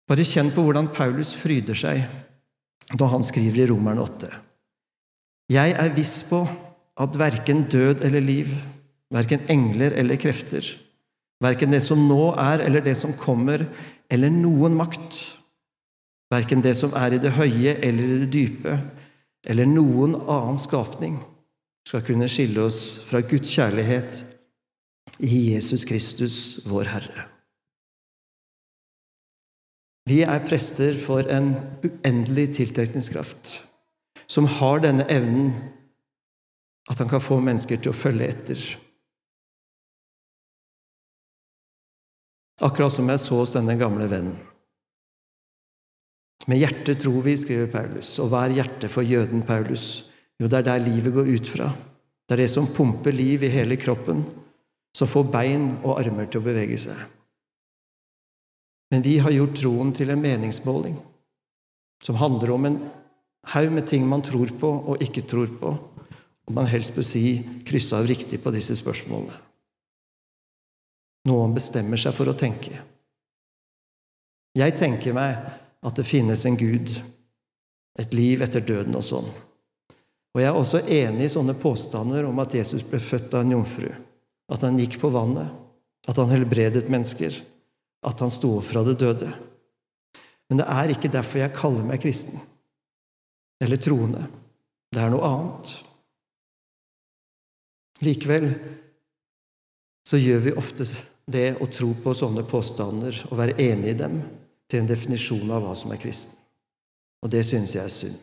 Bare 0.07 0.25
kjenn 0.27 0.49
på 0.55 0.63
hvordan 0.63 0.89
Paulus 0.95 1.33
fryder 1.37 1.77
seg 1.77 2.03
da 2.97 3.07
han 3.11 3.25
skriver 3.25 3.65
i 3.65 3.69
Romerne 3.71 4.03
8. 4.05 4.29
Jeg 5.51 5.75
er 5.79 5.95
viss 5.95 6.21
på 6.27 6.41
at 6.97 7.19
verken 7.19 7.65
død 7.71 8.03
eller 8.07 8.23
liv, 8.23 8.51
verken 9.13 9.43
engler 9.51 9.95
eller 9.99 10.19
krefter, 10.19 10.65
verken 11.43 11.73
det 11.73 11.81
som 11.85 12.07
nå 12.09 12.31
er 12.39 12.63
eller 12.65 12.85
det 12.85 12.95
som 12.97 13.15
kommer, 13.17 13.65
eller 14.09 14.33
noen 14.33 14.77
makt, 14.77 15.17
verken 16.33 16.63
det 16.63 16.75
som 16.79 16.95
er 16.97 17.15
i 17.15 17.21
det 17.23 17.35
høye 17.37 17.77
eller 17.77 18.03
i 18.03 18.19
det 18.23 18.31
dype, 18.33 18.77
eller 19.47 19.69
noen 19.69 20.15
annen 20.25 20.59
skapning, 20.59 21.19
skal 21.87 22.03
kunne 22.03 22.27
skille 22.31 22.65
oss 22.67 22.81
fra 23.07 23.21
Guds 23.23 23.53
kjærlighet 23.53 24.23
i 25.23 25.53
Jesus 25.53 25.85
Kristus, 25.87 26.37
vår 26.67 26.91
Herre. 26.91 27.27
Vi 30.07 30.21
er 30.23 30.43
prester 30.47 30.95
for 30.99 31.27
en 31.31 31.53
uendelig 31.83 32.53
tiltrekningskraft, 32.59 33.57
som 34.27 34.47
har 34.59 34.83
denne 34.83 35.07
evnen 35.11 35.51
at 36.87 36.99
han 36.99 37.09
kan 37.11 37.23
få 37.23 37.39
mennesker 37.43 37.79
til 37.81 37.91
å 37.91 37.97
følge 37.97 38.29
etter. 38.31 38.61
Akkurat 42.63 42.93
som 42.93 43.09
jeg 43.11 43.21
så 43.21 43.41
hos 43.41 43.53
denne 43.53 43.75
gamle 43.77 44.07
vennen. 44.09 44.37
Med 46.47 46.61
hjertet 46.61 47.01
tror 47.03 47.19
vi, 47.25 47.35
skriver 47.37 47.67
Paulus. 47.69 48.13
Og 48.23 48.31
hva 48.31 48.45
er 48.45 48.55
hjertet 48.61 48.91
for 48.91 49.05
jøden 49.05 49.43
Paulus? 49.45 50.07
Jo, 50.39 50.47
det 50.47 50.61
er 50.61 50.67
der 50.69 50.85
livet 50.85 51.13
går 51.13 51.29
ut 51.35 51.49
fra. 51.49 51.67
Det 52.27 52.35
er 52.35 52.43
det 52.43 52.51
som 52.51 52.69
pumper 52.71 53.15
liv 53.15 53.43
i 53.43 53.51
hele 53.51 53.77
kroppen, 53.79 54.23
som 54.95 55.09
får 55.09 55.29
bein 55.33 55.69
og 55.83 55.99
armer 55.99 56.29
til 56.29 56.41
å 56.41 56.47
bevege 56.47 56.79
seg. 56.81 56.97
Men 58.91 59.03
vi 59.03 59.17
har 59.19 59.33
gjort 59.35 59.57
troen 59.59 59.91
til 59.95 60.13
en 60.13 60.23
meningsmåling 60.23 60.95
som 62.03 62.19
handler 62.19 62.53
om 62.53 62.67
en 62.69 62.77
haug 63.53 63.71
med 63.73 63.87
ting 63.89 64.05
man 64.07 64.23
tror 64.23 64.51
på 64.59 64.69
og 64.69 65.03
ikke 65.03 65.25
tror 65.27 65.51
på, 65.59 65.73
og 66.47 66.55
man 66.55 66.69
helst 66.69 66.95
bør 66.95 67.07
si 67.07 67.23
krysse 67.67 67.97
av 67.97 68.07
riktig 68.07 68.39
på 68.43 68.53
disse 68.55 68.77
spørsmålene. 68.79 69.35
Noen 71.27 71.55
bestemmer 71.55 71.99
seg 71.99 72.15
for 72.15 72.29
å 72.31 72.37
tenke. 72.37 72.77
Jeg 74.57 74.73
tenker 74.77 75.13
meg 75.13 75.37
at 75.85 75.99
det 75.99 76.07
finnes 76.07 76.45
en 76.47 76.57
Gud, 76.57 76.89
et 77.99 78.13
liv 78.15 78.41
etter 78.45 78.63
døden 78.63 78.95
og 78.97 79.05
sånn. 79.05 79.27
Og 80.33 80.41
jeg 80.41 80.49
er 80.49 80.57
også 80.57 80.83
enig 80.83 81.25
i 81.25 81.33
sånne 81.33 81.55
påstander 81.57 82.27
om 82.29 82.39
at 82.43 82.53
Jesus 82.57 82.83
ble 82.85 82.99
født 83.01 83.33
av 83.33 83.45
en 83.45 83.55
jomfru, 83.57 83.89
at 84.53 84.63
han 84.65 84.77
gikk 84.79 84.99
på 85.01 85.11
vannet, 85.13 85.49
at 86.07 86.19
han 86.21 86.31
helbredet 86.31 86.87
mennesker, 86.93 87.33
at 88.05 88.21
han 88.23 88.31
sto 88.31 88.57
opp 88.59 88.67
fra 88.69 88.83
det 88.85 88.99
døde. 89.01 89.31
Men 90.47 90.61
det 90.61 90.67
er 90.71 90.93
ikke 90.93 91.11
derfor 91.11 91.41
jeg 91.41 91.55
kaller 91.57 91.87
meg 91.87 92.01
kristen 92.03 92.39
eller 93.63 93.81
troende. 93.81 94.21
Det 94.93 95.01
er 95.01 95.11
noe 95.11 95.25
annet. 95.25 95.71
Likevel 98.05 98.51
så 100.07 100.19
gjør 100.21 100.43
vi 100.45 100.57
ofte 100.61 100.85
det 101.27 101.57
å 101.59 101.67
tro 101.71 101.91
på 102.03 102.13
sånne 102.15 102.45
påstander 102.47 103.17
og 103.27 103.37
være 103.39 103.57
enig 103.59 103.93
i 103.93 103.99
dem 103.99 104.21
til 104.67 104.81
en 104.81 104.89
definisjon 104.89 105.51
av 105.51 105.65
hva 105.65 105.73
som 105.75 105.91
er 105.91 105.99
kristen. 106.01 106.39
Og 107.23 107.31
det 107.33 107.43
synes 107.47 107.73
jeg 107.75 107.83
er 107.83 107.91
synd. 107.91 108.17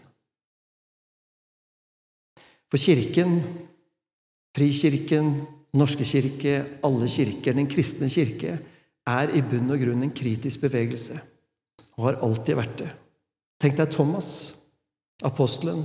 For 2.73 2.80
Kirken, 2.80 3.38
Frikirken, 4.54 5.34
Norske 5.75 6.06
kirke, 6.06 6.61
alle 6.87 7.08
kirker, 7.11 7.56
den 7.56 7.66
kristne 7.66 8.06
kirke, 8.06 8.61
er 9.11 9.32
i 9.34 9.42
bunn 9.42 9.73
og 9.75 9.80
grunn 9.82 10.04
en 10.06 10.14
kritisk 10.14 10.62
bevegelse 10.62 11.18
og 11.99 12.06
har 12.06 12.20
alltid 12.23 12.58
vært 12.58 12.76
det. 12.78 12.90
Tenk 13.61 13.76
deg 13.78 13.90
Thomas, 13.90 14.28
apostelen. 15.26 15.82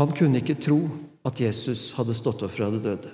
Han 0.00 0.12
kunne 0.16 0.40
ikke 0.40 0.58
tro 0.60 0.80
at 1.28 1.40
Jesus 1.40 1.90
hadde 1.98 2.16
stått 2.16 2.44
opp 2.46 2.54
fra 2.54 2.70
det 2.72 2.80
døde. 2.84 3.12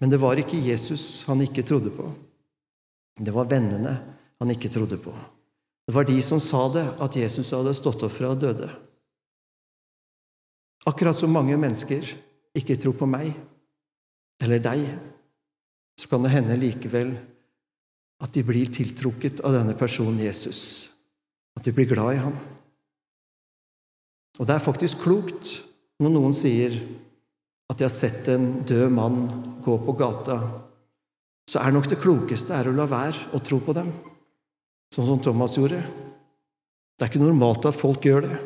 Men 0.00 0.10
det 0.10 0.20
var 0.22 0.38
ikke 0.40 0.60
Jesus 0.60 1.24
han 1.28 1.42
ikke 1.44 1.64
trodde 1.66 1.92
på. 1.94 2.08
Det 3.20 3.32
var 3.34 3.50
vennene 3.50 3.94
han 4.40 4.50
ikke 4.50 4.72
trodde 4.72 4.98
på. 5.00 5.14
Det 5.84 5.94
var 5.94 6.06
de 6.08 6.16
som 6.24 6.40
sa 6.40 6.66
det, 6.72 6.84
at 7.02 7.16
Jesus 7.16 7.52
hadde 7.54 7.74
stått 7.76 8.02
opp 8.06 8.12
fra 8.14 8.32
døde. 8.34 8.70
Akkurat 10.88 11.16
som 11.16 11.32
mange 11.32 11.56
mennesker 11.56 12.08
ikke 12.56 12.76
tror 12.80 12.96
på 12.98 13.08
meg 13.08 13.32
eller 14.42 14.60
deg 14.62 14.82
så 16.00 16.10
kan 16.10 16.24
det 16.24 16.34
hende 16.34 16.56
likevel 16.58 17.14
at 18.24 18.34
de 18.34 18.42
blir 18.46 18.70
tiltrukket 18.72 19.42
av 19.46 19.54
denne 19.56 19.76
personen 19.78 20.18
Jesus. 20.22 20.90
At 21.54 21.64
de 21.66 21.72
blir 21.74 21.88
glad 21.90 22.16
i 22.16 22.22
ham. 22.22 22.34
Og 24.40 24.48
det 24.48 24.56
er 24.56 24.64
faktisk 24.64 25.04
klokt 25.04 25.60
når 26.02 26.14
noen 26.16 26.34
sier 26.34 26.74
at 27.70 27.78
de 27.78 27.86
har 27.86 27.92
sett 27.92 28.28
en 28.28 28.48
død 28.66 28.90
mann 28.92 29.20
gå 29.64 29.76
på 29.86 29.94
gata. 29.96 30.38
Så 31.48 31.60
er 31.60 31.72
nok 31.74 31.88
det 31.88 32.00
klokeste 32.00 32.56
er 32.56 32.68
å 32.68 32.74
la 32.76 32.86
være 32.88 33.36
å 33.36 33.40
tro 33.44 33.60
på 33.64 33.74
dem, 33.76 33.90
sånn 34.92 35.08
som 35.08 35.22
Thomas 35.24 35.56
gjorde. 35.58 35.80
Det 36.94 37.06
er 37.06 37.10
ikke 37.10 37.24
normalt 37.24 37.66
at 37.68 37.76
folk 37.76 38.04
gjør 38.06 38.28
det. 38.28 38.38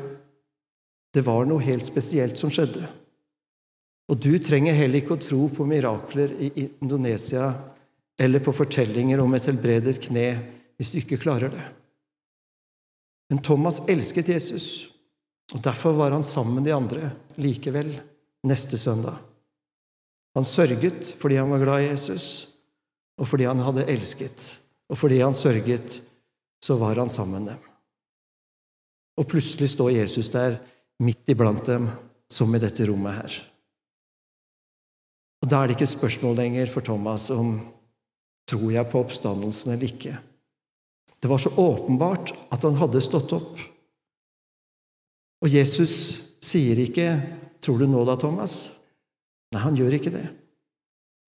Det 1.15 1.25
var 1.27 1.49
noe 1.49 1.65
helt 1.65 1.85
spesielt 1.87 2.39
som 2.39 2.53
skjedde. 2.53 2.85
Og 4.09 4.21
du 4.23 4.33
trenger 4.41 4.77
heller 4.77 5.03
ikke 5.03 5.19
å 5.19 5.23
tro 5.23 5.41
på 5.53 5.67
mirakler 5.69 6.33
i 6.41 6.53
Indonesia 6.81 7.51
eller 8.19 8.43
på 8.43 8.55
fortellinger 8.57 9.21
om 9.23 9.35
et 9.37 9.47
helbredet 9.51 9.99
kne 10.09 10.29
hvis 10.79 10.93
du 10.95 11.01
ikke 11.01 11.21
klarer 11.21 11.53
det. 11.53 11.65
Men 13.29 13.43
Thomas 13.45 13.83
elsket 13.91 14.31
Jesus, 14.33 14.89
og 15.53 15.61
derfor 15.65 15.97
var 15.99 16.15
han 16.17 16.25
sammen 16.25 16.59
med 16.59 16.69
de 16.69 16.77
andre 16.77 17.11
likevel 17.41 17.93
neste 18.47 18.78
søndag. 18.78 19.16
Han 20.37 20.45
sørget 20.45 21.14
fordi 21.18 21.38
han 21.40 21.50
var 21.50 21.62
glad 21.62 21.83
i 21.83 21.90
Jesus, 21.90 22.49
og 23.18 23.28
fordi 23.28 23.49
han 23.49 23.62
hadde 23.64 23.87
elsket. 23.90 24.45
Og 24.88 24.99
fordi 24.99 25.21
han 25.21 25.35
sørget, 25.35 26.02
så 26.62 26.76
var 26.78 26.99
han 26.99 27.11
sammen 27.11 27.45
med 27.45 27.52
dem. 27.52 27.64
Og 29.18 29.26
plutselig 29.26 29.71
står 29.71 29.90
Jesus 29.90 30.30
der 30.30 30.61
midt 31.02 31.28
iblant 31.28 31.66
dem, 31.66 31.88
som 32.30 32.54
i 32.54 32.61
dette 32.62 32.87
rommet 32.87 33.16
her. 33.16 33.35
Og 35.42 35.50
Da 35.50 35.62
er 35.62 35.68
det 35.68 35.76
ikke 35.76 35.87
et 35.88 35.97
spørsmål 35.97 36.37
lenger 36.37 36.71
for 36.71 36.85
Thomas 36.85 37.30
om 37.30 37.59
tror 38.49 38.71
jeg 38.73 38.88
på 38.90 39.00
oppstandelsen 39.02 39.73
eller 39.73 39.90
ikke. 39.90 40.14
Det 41.18 41.30
var 41.30 41.38
så 41.42 41.50
åpenbart 41.57 42.33
at 42.52 42.62
han 42.62 42.78
hadde 42.78 43.02
stått 43.02 43.35
opp. 43.37 43.59
Og 45.42 45.50
Jesus 45.50 45.95
sier 46.42 46.78
ikke 46.83 47.11
'Tror 47.61 47.79
du 47.79 47.87
nå 47.87 48.05
da, 48.05 48.17
Thomas?' 48.17 48.71
Nei, 49.53 49.61
han 49.62 49.77
gjør 49.77 49.95
ikke 49.97 50.12
det. 50.12 50.29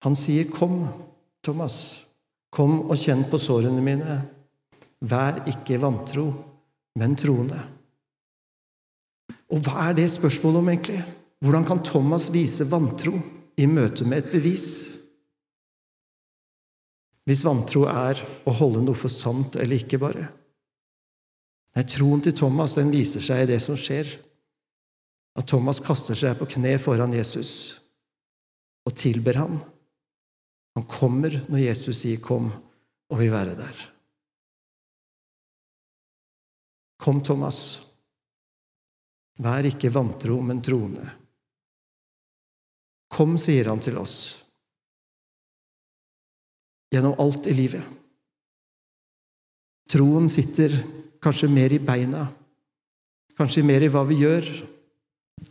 Han 0.04 0.14
sier 0.14 0.44
'Kom, 0.44 0.88
Thomas. 1.42 2.06
Kom 2.52 2.90
og 2.90 2.96
kjenn 2.96 3.24
på 3.30 3.38
sårene 3.38 3.82
mine. 3.82 4.22
Vær 5.00 5.44
ikke 5.46 5.80
vantro, 5.80 6.32
men 6.96 7.16
troende.' 7.16 7.68
Og 9.52 9.60
hva 9.60 9.88
er 9.88 9.92
det 9.92 10.10
spørsmålet 10.12 10.58
om, 10.58 10.68
egentlig? 10.68 11.04
Hvordan 11.40 11.64
kan 11.64 11.84
Thomas 11.84 12.32
vise 12.32 12.70
vantro? 12.70 13.18
i 13.60 13.66
møte 13.68 14.06
med 14.08 14.22
et 14.22 14.32
bevis. 14.32 14.68
Hvis 17.28 17.44
vantro 17.46 17.84
er 17.86 18.18
å 18.48 18.54
holde 18.58 18.82
noe 18.82 18.98
for 18.98 19.12
sant 19.12 19.56
eller 19.60 19.78
ikke, 19.78 20.00
bare. 20.02 20.26
Nei, 21.76 21.84
Troen 21.88 22.22
til 22.24 22.34
Thomas 22.36 22.74
den 22.76 22.90
viser 22.92 23.22
seg 23.24 23.44
i 23.44 23.50
det 23.52 23.60
som 23.64 23.78
skjer. 23.78 24.10
At 25.38 25.48
Thomas 25.48 25.80
kaster 25.80 26.18
seg 26.18 26.36
på 26.38 26.48
kne 26.56 26.74
foran 26.80 27.14
Jesus 27.16 27.52
og 28.86 28.96
tilber 28.98 29.38
han. 29.40 29.60
Han 30.76 30.86
kommer 30.88 31.36
når 31.48 31.68
Jesus 31.68 32.02
sier 32.02 32.20
'kom', 32.20 32.52
og 33.10 33.18
vil 33.18 33.30
være 33.30 33.54
der. 33.56 33.76
Kom, 36.96 37.20
Thomas. 37.20 37.82
Vær 39.42 39.66
ikke 39.68 39.92
vantro, 39.92 40.40
men 40.40 40.62
troende. 40.62 41.04
Kom, 43.12 43.36
sier 43.38 43.68
han 43.68 43.80
til 43.80 43.98
oss, 43.98 44.44
gjennom 46.92 47.18
alt 47.20 47.46
i 47.46 47.52
livet. 47.52 47.82
Troen 49.92 50.28
sitter 50.32 50.72
kanskje 51.20 51.50
mer 51.52 51.72
i 51.72 51.78
beina, 51.78 52.26
kanskje 53.36 53.64
mer 53.66 53.84
i 53.84 53.90
hva 53.92 54.04
vi 54.08 54.22
gjør, 54.22 54.48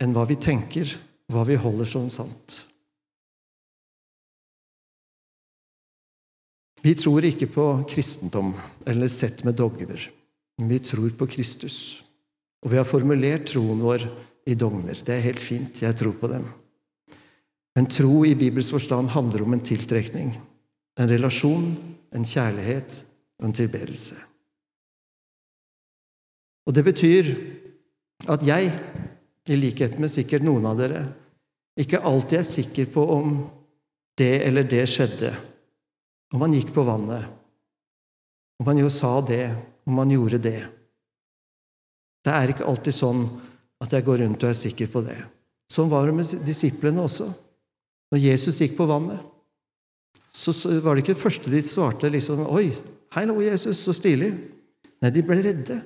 enn 0.00 0.14
hva 0.14 0.24
vi 0.28 0.38
tenker, 0.40 0.88
hva 1.32 1.44
vi 1.48 1.58
holder 1.60 1.88
som 1.88 2.08
sant. 2.12 2.62
Vi 6.82 6.94
tror 6.98 7.22
ikke 7.26 7.46
på 7.52 7.66
kristendom 7.90 8.50
eller 8.90 9.10
sett 9.10 9.44
med 9.46 9.54
dogmer, 9.58 10.08
men 10.58 10.70
vi 10.72 10.80
tror 10.82 11.12
på 11.18 11.28
Kristus. 11.30 11.76
Og 12.62 12.72
vi 12.72 12.78
har 12.78 12.86
formulert 12.86 13.46
troen 13.52 13.82
vår 13.82 14.06
i 14.50 14.56
dogmer. 14.58 14.98
Det 14.98 15.14
er 15.14 15.26
helt 15.28 15.42
fint, 15.42 15.82
jeg 15.82 15.98
tror 15.98 16.16
på 16.18 16.30
dem. 16.32 16.48
En 17.78 17.86
tro 17.88 18.24
i 18.26 18.34
Bibels 18.36 18.70
forstand 18.70 19.14
handler 19.14 19.46
om 19.46 19.54
en 19.54 19.64
tiltrekning, 19.64 20.34
en 20.98 21.08
relasjon, 21.08 21.70
en 22.12 22.26
kjærlighet 22.26 22.98
og 23.40 23.48
en 23.48 23.56
tilbedelse. 23.56 24.18
Og 26.66 26.74
det 26.74 26.84
betyr 26.84 27.30
at 28.30 28.44
jeg, 28.46 28.70
i 29.48 29.58
likhet 29.58 29.98
med 29.98 30.12
sikkert 30.12 30.44
noen 30.46 30.66
av 30.70 30.78
dere, 30.78 31.02
ikke 31.78 32.02
alltid 32.04 32.38
er 32.38 32.46
sikker 32.46 32.90
på 32.92 33.04
om 33.14 33.36
det 34.18 34.34
eller 34.46 34.66
det 34.68 34.84
skjedde, 34.90 35.32
om 36.34 36.44
han 36.44 36.54
gikk 36.56 36.72
på 36.74 36.84
vannet, 36.86 37.24
om 38.60 38.68
han 38.68 38.80
jo 38.82 38.90
sa 38.92 39.16
det, 39.26 39.46
om 39.88 39.98
han 39.98 40.12
gjorde 40.12 40.38
det. 40.42 40.60
Det 42.22 42.32
er 42.32 42.52
ikke 42.52 42.68
alltid 42.68 42.94
sånn 42.94 43.24
at 43.82 43.92
jeg 43.96 44.06
går 44.06 44.22
rundt 44.22 44.44
og 44.44 44.52
er 44.52 44.58
sikker 44.58 44.90
på 44.92 45.02
det. 45.06 45.18
Sånn 45.72 45.90
var 45.90 46.06
det 46.06 46.14
med 46.14 46.44
disiplene 46.46 47.02
også. 47.02 47.26
Når 48.12 48.20
Jesus 48.20 48.60
gikk 48.62 48.76
på 48.78 48.86
vannet, 48.86 49.18
så 50.32 50.52
var 50.84 50.94
det 50.94 51.02
ikke 51.02 51.16
det 51.16 51.22
første 51.24 51.50
de 51.52 51.60
svarte 51.64 52.08
liksom 52.12 52.44
Oi, 52.52 52.70
hallo, 53.16 53.40
Jesus, 53.42 53.80
så 53.82 53.94
stilig. 53.96 54.30
Nei, 55.02 55.10
de 55.12 55.24
ble 55.26 55.40
redde. 55.42 55.80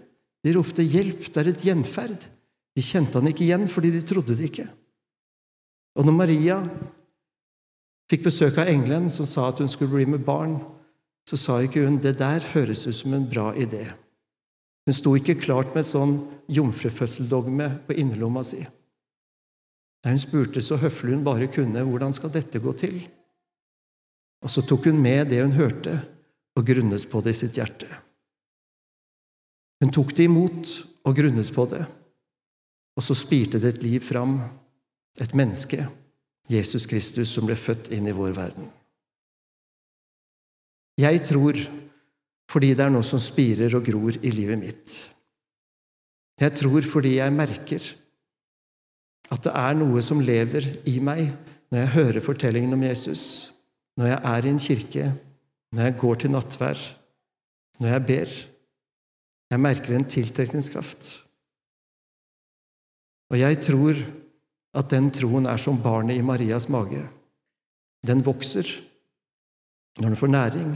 De 0.44 0.52
ropte 0.54 0.84
'Hjelp! 0.84 1.24
Det 1.32 1.40
er 1.40 1.48
et 1.50 1.64
gjenferd!' 1.66 2.28
De 2.76 2.84
kjente 2.84 3.16
han 3.16 3.30
ikke 3.30 3.46
igjen 3.46 3.64
fordi 3.72 3.90
de 3.94 4.04
trodde 4.04 4.36
det 4.36 4.50
ikke. 4.50 4.66
Og 5.96 6.04
når 6.04 6.16
Maria 6.16 6.60
fikk 8.10 8.26
besøk 8.28 8.58
av 8.60 8.68
engelen 8.70 9.08
som 9.10 9.28
sa 9.28 9.48
at 9.48 9.62
hun 9.62 9.70
skulle 9.72 9.96
bli 9.96 10.06
med 10.12 10.24
barn, 10.26 10.58
så 11.26 11.38
sa 11.40 11.58
ikke 11.62 11.82
hun 11.86 11.98
'det 11.98 12.18
der 12.18 12.44
høres 12.52 12.86
ut 12.86 12.94
som 12.94 13.14
en 13.14 13.28
bra 13.28 13.52
idé'. 13.54 13.94
Hun 14.86 14.94
sto 14.94 15.16
ikke 15.16 15.40
klart 15.40 15.74
med 15.74 15.82
et 15.82 15.90
sånn 15.90 16.14
jomfrufødseldogme 16.48 17.86
på 17.86 17.96
innerlomma 17.98 18.44
si. 18.44 18.66
Da 20.04 20.10
hun 20.10 20.18
spurte 20.18 20.62
så 20.62 20.76
høflig 20.76 21.14
hun 21.14 21.24
bare 21.24 21.48
kunne 21.48 21.82
'hvordan 21.82 22.12
skal 22.12 22.30
dette 22.30 22.58
gå 22.58 22.72
til?' 22.72 23.08
Og 24.42 24.50
så 24.50 24.62
tok 24.62 24.84
hun 24.84 25.02
med 25.02 25.30
det 25.30 25.42
hun 25.42 25.52
hørte, 25.52 26.06
og 26.56 26.66
grunnet 26.66 27.10
på 27.10 27.20
det 27.20 27.30
i 27.30 27.38
sitt 27.40 27.56
hjerte. 27.56 27.88
Hun 29.82 29.90
tok 29.90 30.14
det 30.14 30.24
imot 30.24 30.86
og 31.04 31.16
grunnet 31.16 31.52
på 31.52 31.64
det, 31.66 31.86
og 32.96 33.04
så 33.04 33.14
spirte 33.16 33.60
det 33.60 33.74
et 33.74 33.84
liv 33.84 34.00
fram, 34.00 34.38
et 35.20 35.34
menneske 35.36 35.84
Jesus 36.50 36.86
Kristus 36.86 37.32
som 37.34 37.46
ble 37.48 37.56
født 37.58 37.90
inn 37.94 38.06
i 38.06 38.14
vår 38.14 38.34
verden. 38.36 38.68
Jeg 40.96 41.20
tror 41.28 41.58
fordi 42.46 42.72
det 42.78 42.84
er 42.84 42.92
noe 42.94 43.04
som 43.04 43.20
spirer 43.20 43.74
og 43.76 43.84
gror 43.84 44.16
i 44.22 44.30
livet 44.30 44.60
mitt. 44.60 44.94
Jeg 46.40 46.54
tror 46.56 46.86
fordi 46.86 47.16
jeg 47.16 47.34
merker 47.34 47.82
at 49.34 49.42
det 49.42 49.52
er 49.58 49.74
noe 49.74 50.02
som 50.04 50.22
lever 50.22 50.68
i 50.86 51.00
meg 51.02 51.26
når 51.72 51.80
jeg 51.80 51.94
hører 51.96 52.22
fortellingen 52.22 52.76
om 52.76 52.84
Jesus, 52.86 53.52
når 53.98 54.12
jeg 54.12 54.20
er 54.30 54.46
i 54.46 54.52
en 54.52 54.62
kirke, 54.62 55.06
når 55.74 55.88
jeg 55.88 55.96
går 55.98 56.20
til 56.22 56.30
nattvær, 56.30 56.82
når 57.82 57.88
jeg 57.88 58.06
ber. 58.06 58.34
Jeg 59.50 59.60
merker 59.60 59.96
en 59.96 60.06
tiltrekningskraft. 60.06 61.25
Og 63.32 63.38
jeg 63.40 63.58
tror 63.64 63.98
at 64.76 64.90
den 64.92 65.08
troen 65.14 65.48
er 65.48 65.60
som 65.60 65.78
barnet 65.82 66.18
i 66.18 66.24
Marias 66.24 66.68
mage. 66.72 67.02
Den 68.06 68.22
vokser 68.26 68.68
når 69.96 70.12
den 70.12 70.20
får 70.20 70.32
næring, 70.32 70.74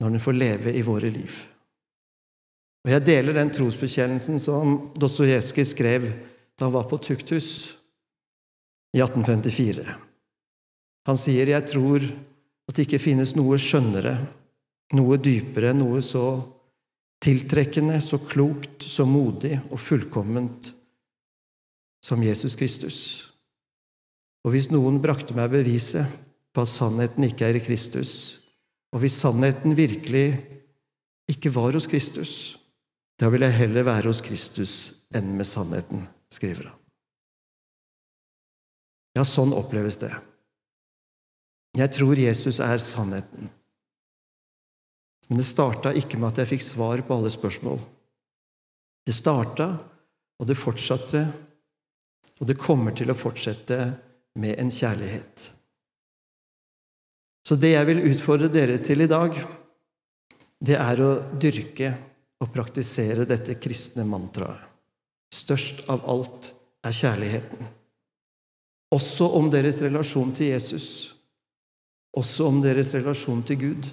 når 0.00 0.14
den 0.14 0.22
får 0.24 0.38
leve 0.38 0.72
i 0.72 0.82
våre 0.82 1.10
liv. 1.12 1.32
Og 2.84 2.90
Jeg 2.90 3.06
deler 3.06 3.36
den 3.36 3.52
trosbekjennelsen 3.52 4.40
som 4.40 4.90
Dostojevskij 4.96 5.64
skrev 5.64 6.08
da 6.58 6.66
han 6.66 6.74
var 6.74 6.88
på 6.88 6.98
tukthus 6.98 7.76
i 8.94 9.00
1854. 9.00 9.84
Han 11.06 11.16
sier, 11.16 11.46
'Jeg 11.46 11.66
tror 11.68 12.00
at 12.68 12.76
det 12.76 12.86
ikke 12.86 13.02
finnes 13.02 13.34
noe 13.36 13.58
skjønnere, 13.58 14.16
noe 14.94 15.16
dypere, 15.16 15.74
noe 15.74 16.00
så 16.00 16.42
tiltrekkende, 17.20 18.00
så 18.00 18.18
klokt, 18.18 18.82
så 18.82 19.04
modig 19.04 19.60
og 19.70 19.80
fullkomment 19.80 20.72
som 22.04 22.22
Jesus 22.24 22.56
Kristus.' 22.60 23.04
Og 24.44 24.52
hvis 24.52 24.68
noen 24.68 25.00
brakte 25.00 25.32
meg 25.32 25.54
beviset 25.54 26.04
på 26.52 26.64
at 26.64 26.70
sannheten 26.70 27.24
ikke 27.24 27.48
er 27.48 27.56
i 27.56 27.64
Kristus, 27.64 28.10
og 28.92 29.00
hvis 29.00 29.16
sannheten 29.16 29.72
virkelig 29.74 30.36
ikke 31.32 31.50
var 31.54 31.72
hos 31.72 31.88
Kristus, 31.88 32.60
da 33.16 33.30
vil 33.32 33.46
jeg 33.46 33.56
heller 33.56 33.86
være 33.86 34.10
hos 34.10 34.20
Kristus 34.20 34.74
enn 35.14 35.32
med 35.38 35.48
sannheten, 35.48 36.04
skriver 36.28 36.68
han. 36.68 36.80
Ja, 39.14 39.24
sånn 39.24 39.54
oppleves 39.54 39.96
det. 40.02 40.12
Jeg 41.78 41.90
tror 41.94 42.18
Jesus 42.18 42.60
er 42.62 42.82
sannheten. 42.82 43.48
Men 45.30 45.40
det 45.40 45.46
starta 45.48 45.94
ikke 45.96 46.18
med 46.20 46.34
at 46.34 46.42
jeg 46.42 46.52
fikk 46.52 46.64
svar 46.66 47.02
på 47.06 47.16
alle 47.16 47.30
spørsmål. 47.32 47.78
Det 49.06 49.14
starta, 49.14 49.70
og 50.38 50.48
det 50.50 50.58
fortsatte, 50.58 51.24
og 52.40 52.48
det 52.48 52.58
kommer 52.58 52.94
til 52.96 53.12
å 53.12 53.18
fortsette 53.18 53.78
med 54.40 54.58
en 54.58 54.72
kjærlighet. 54.72 55.50
Så 57.44 57.58
det 57.60 57.74
jeg 57.74 57.88
vil 57.90 58.02
utfordre 58.08 58.48
dere 58.52 58.80
til 58.82 59.04
i 59.04 59.10
dag, 59.10 59.36
det 60.64 60.76
er 60.80 61.02
å 61.04 61.10
dyrke 61.40 61.90
og 62.40 62.52
praktisere 62.54 63.26
dette 63.28 63.58
kristne 63.60 64.06
mantraet. 64.08 64.70
Størst 65.34 65.84
av 65.90 66.04
alt 66.08 66.52
er 66.86 66.94
kjærligheten. 66.94 67.66
Også 68.94 69.26
om 69.34 69.48
deres 69.50 69.80
relasjon 69.82 70.30
til 70.36 70.52
Jesus. 70.52 70.88
Også 72.14 72.46
om 72.46 72.60
deres 72.62 72.92
relasjon 72.94 73.42
til 73.46 73.58
Gud. 73.58 73.88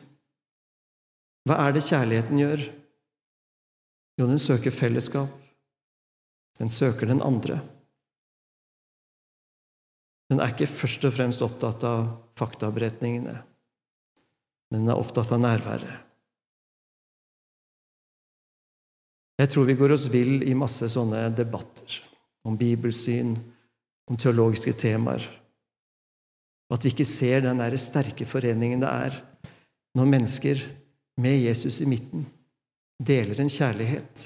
Hva 1.50 1.58
er 1.66 1.74
det 1.74 1.84
kjærligheten 1.88 2.42
gjør? 2.44 2.66
Jo, 4.22 4.28
den 4.30 4.40
søker 4.40 4.74
fellesskap. 4.76 5.32
Den 6.62 6.70
søker 6.70 7.10
den 7.10 7.24
andre. 7.26 7.58
Den 10.32 10.40
er 10.40 10.54
ikke 10.54 10.70
først 10.72 11.04
og 11.10 11.12
fremst 11.12 11.44
opptatt 11.44 11.84
av 11.84 12.06
faktaberetningene, 12.40 13.34
men 14.72 14.86
den 14.86 14.92
er 14.94 15.00
opptatt 15.02 15.34
av 15.36 15.42
nærværet. 15.44 16.08
Jeg 19.42 19.50
tror 19.52 19.66
vi 19.68 19.76
går 19.76 19.96
oss 19.98 20.06
vill 20.14 20.46
i 20.48 20.54
masse 20.56 20.88
sånne 20.94 21.26
debatter 21.36 21.98
om 22.48 22.56
bibelsyn, 22.56 23.34
om 24.08 24.20
teologiske 24.20 24.74
temaer, 24.80 25.26
og 26.70 26.78
at 26.78 26.86
vi 26.86 26.92
ikke 26.94 27.08
ser 27.10 27.44
den 27.44 27.60
der 27.60 27.76
sterke 27.82 28.28
foreningen 28.30 28.86
det 28.86 28.92
er 28.92 29.18
når 30.00 30.08
mennesker 30.14 30.62
med 31.20 31.42
Jesus 31.42 31.82
i 31.84 31.90
midten 31.90 32.24
deler 33.02 33.42
en 33.42 33.52
kjærlighet 33.52 34.24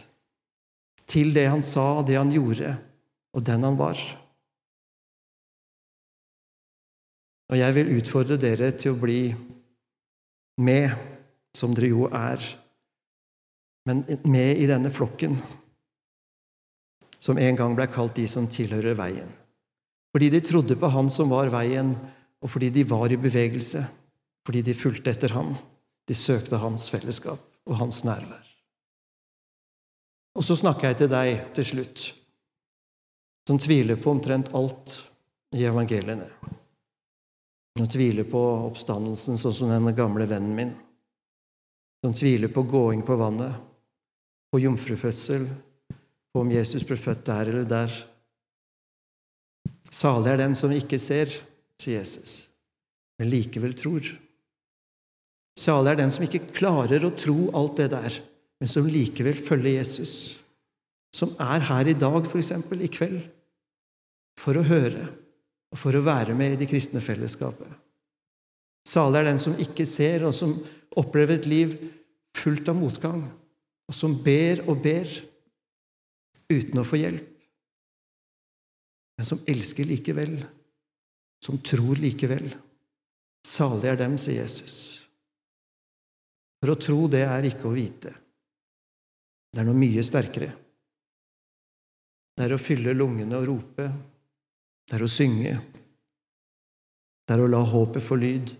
til 1.10 1.34
det 1.34 1.48
han 1.50 1.64
sa, 1.66 2.04
det 2.06 2.20
han 2.20 2.34
gjorde, 2.34 2.76
og 3.34 3.44
den 3.46 3.66
han 3.66 3.78
var. 3.80 3.98
Og 7.52 7.60
jeg 7.60 7.76
vil 7.76 7.92
utfordre 7.98 8.38
dere 8.42 8.72
til 8.74 8.96
å 8.96 9.00
bli 9.00 9.20
med, 10.62 10.90
som 11.56 11.76
dere 11.76 11.92
jo 11.92 12.08
er, 12.10 12.42
men 13.86 14.02
med 14.26 14.58
i 14.58 14.68
denne 14.70 14.90
flokken 14.92 15.38
som 17.26 17.40
en 17.42 17.58
gang 17.58 17.76
ble 17.78 17.88
kalt 17.90 18.18
de 18.18 18.26
som 18.30 18.48
tilhører 18.50 18.98
veien. 18.98 19.30
Fordi 20.14 20.30
de 20.32 20.42
trodde 20.46 20.78
på 20.80 20.90
Han 20.94 21.10
som 21.10 21.32
var 21.34 21.50
veien, 21.54 21.96
og 22.42 22.52
fordi 22.52 22.70
de 22.70 22.84
var 22.88 23.12
i 23.12 23.18
bevegelse, 23.20 23.82
fordi 24.46 24.62
de 24.62 24.76
fulgte 24.78 25.12
etter 25.12 25.34
ham. 25.34 25.56
De 26.06 26.14
søkte 26.14 26.60
hans 26.62 26.86
fellesskap 26.94 27.42
og 27.66 27.80
hans 27.80 28.04
nærvær. 28.06 28.44
Og 30.38 30.46
så 30.46 30.58
snakker 30.60 30.92
jeg 30.92 31.00
til 31.02 31.10
deg 31.10 31.42
til 31.56 31.66
slutt. 31.72 32.14
som 33.48 33.60
tviler 33.62 33.96
på 33.96 34.10
omtrent 34.10 34.48
alt 34.58 35.10
i 35.54 35.68
evangeliene. 35.70 36.26
Som 37.76 37.88
tviler 37.92 38.24
på 38.24 38.42
oppstandelsen, 38.70 39.36
sånn 39.40 39.54
som 39.56 39.72
den 39.72 39.96
gamle 39.96 40.28
vennen 40.30 40.56
min. 40.56 40.74
Som 42.06 42.14
tviler 42.16 42.52
på 42.54 42.64
gåing 42.64 43.02
på 43.04 43.18
vannet, 43.20 43.56
på 44.52 44.62
jomfrufødsel, 44.64 45.50
på 46.32 46.44
om 46.44 46.52
Jesus 46.54 46.86
ble 46.88 46.96
født 47.00 47.26
der 47.28 47.52
eller 47.52 47.68
der. 47.68 47.98
Salig 49.92 50.32
er 50.32 50.40
den 50.44 50.56
som 50.56 50.72
ikke 50.76 51.00
ser, 51.02 51.34
sier 51.82 52.00
Jesus, 52.00 52.46
men 53.20 53.30
likevel 53.32 53.76
tror. 53.76 54.08
Salig 55.60 55.94
er 55.94 56.00
den 56.00 56.12
som 56.12 56.26
ikke 56.28 56.46
klarer 56.56 57.04
å 57.08 57.14
tro 57.16 57.50
alt 57.56 57.78
det 57.80 57.90
der, 57.92 58.18
men 58.60 58.72
som 58.72 58.88
likevel 58.88 59.36
følger 59.36 59.80
Jesus. 59.82 60.16
Som 61.16 61.32
er 61.40 61.64
her 61.68 61.92
i 61.92 61.96
dag, 61.96 62.28
f.eks. 62.28 62.52
i 62.56 62.92
kveld, 62.92 63.22
for 64.40 64.60
å 64.60 64.68
høre 64.68 65.08
for 65.74 65.98
å 65.98 66.04
være 66.06 66.36
med 66.38 66.56
i 66.56 66.60
det 66.62 66.70
kristne 66.70 67.02
fellesskapet. 67.04 67.70
Salig 68.86 69.22
er 69.22 69.30
den 69.32 69.42
som 69.42 69.56
ikke 69.58 69.86
ser, 69.90 70.28
og 70.28 70.36
som 70.38 70.54
opplever 70.96 71.40
et 71.40 71.48
liv 71.50 71.74
fullt 72.38 72.70
av 72.70 72.78
motgang, 72.78 73.24
og 73.90 73.96
som 73.96 74.14
ber 74.24 74.62
og 74.70 74.84
ber 74.84 75.10
uten 76.52 76.82
å 76.82 76.86
få 76.86 77.00
hjelp, 77.02 77.32
men 79.16 79.28
som 79.28 79.42
elsker 79.50 79.88
likevel, 79.88 80.38
som 81.44 81.58
tror 81.64 81.98
likevel. 82.02 82.50
Salig 83.46 83.90
er 83.90 84.00
dem, 84.00 84.18
sier 84.20 84.44
Jesus. 84.44 84.76
For 86.62 86.74
å 86.74 86.80
tro, 86.82 87.06
det 87.12 87.24
er 87.26 87.48
ikke 87.48 87.70
å 87.70 87.76
vite. 87.76 88.12
Det 89.54 89.62
er 89.62 89.68
noe 89.70 89.78
mye 89.78 90.04
sterkere. 90.04 90.50
Det 92.36 92.44
er 92.44 92.56
å 92.56 92.60
fylle 92.60 92.96
lungene 92.98 93.38
og 93.40 93.48
rope. 93.48 93.86
Det 94.86 94.98
er 94.98 95.06
å 95.06 95.10
synge. 95.10 95.56
Det 97.26 97.34
er 97.34 97.42
å 97.42 97.50
la 97.50 97.62
håpet 97.66 98.06
få 98.06 98.18
lyd. 98.22 98.54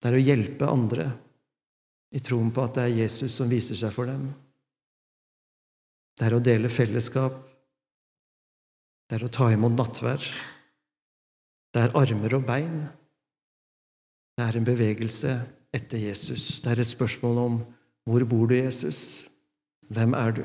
Det 0.00 0.10
er 0.10 0.16
å 0.16 0.24
hjelpe 0.24 0.68
andre 0.68 1.10
i 2.14 2.22
troen 2.22 2.52
på 2.54 2.64
at 2.64 2.78
det 2.78 2.86
er 2.86 2.98
Jesus 3.02 3.34
som 3.36 3.50
viser 3.50 3.76
seg 3.76 3.92
for 3.92 4.08
dem. 4.08 4.26
Det 6.14 6.28
er 6.28 6.36
å 6.36 6.42
dele 6.44 6.70
fellesskap. 6.70 7.36
Det 9.08 9.18
er 9.18 9.26
å 9.26 9.32
ta 9.32 9.50
imot 9.52 9.74
nattverd. 9.76 10.26
Det 11.74 11.82
er 11.82 11.96
armer 11.98 12.36
og 12.38 12.44
bein. 12.46 12.84
Det 14.34 14.44
er 14.46 14.58
en 14.58 14.66
bevegelse 14.66 15.34
etter 15.74 16.04
Jesus. 16.06 16.62
Det 16.62 16.70
er 16.72 16.84
et 16.84 16.92
spørsmål 16.92 17.40
om 17.42 17.58
hvor 18.08 18.24
bor 18.28 18.46
du, 18.48 18.54
Jesus? 18.56 19.26
Hvem 19.90 20.14
er 20.16 20.36
du? 20.38 20.44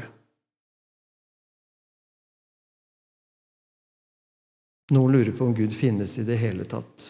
Noen 4.96 5.14
lurer 5.14 5.36
på 5.36 5.46
om 5.46 5.56
Gud 5.56 5.74
finnes 5.76 6.16
i 6.18 6.26
det 6.26 6.40
hele 6.42 6.66
tatt, 6.70 7.04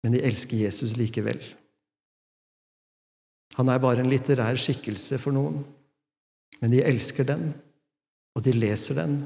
men 0.00 0.14
de 0.16 0.22
elsker 0.24 0.62
Jesus 0.62 0.94
likevel. 0.96 1.42
Han 3.58 3.68
er 3.68 3.82
bare 3.82 4.00
en 4.00 4.08
litterær 4.08 4.56
skikkelse 4.56 5.18
for 5.20 5.36
noen, 5.36 5.60
men 6.62 6.72
de 6.72 6.80
elsker 6.86 7.28
den, 7.28 7.50
og 8.32 8.46
de 8.46 8.54
leser 8.56 8.96
den. 8.96 9.18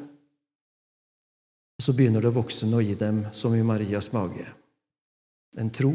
Og 1.78 1.86
så 1.86 1.94
begynner 1.94 2.24
det 2.24 2.32
å 2.32 2.40
vokse 2.40 2.66
noe 2.66 2.82
i 2.86 2.98
dem, 2.98 3.22
som 3.34 3.54
i 3.54 3.62
Marias 3.62 4.10
mage. 4.14 4.46
En 5.60 5.70
tro 5.70 5.92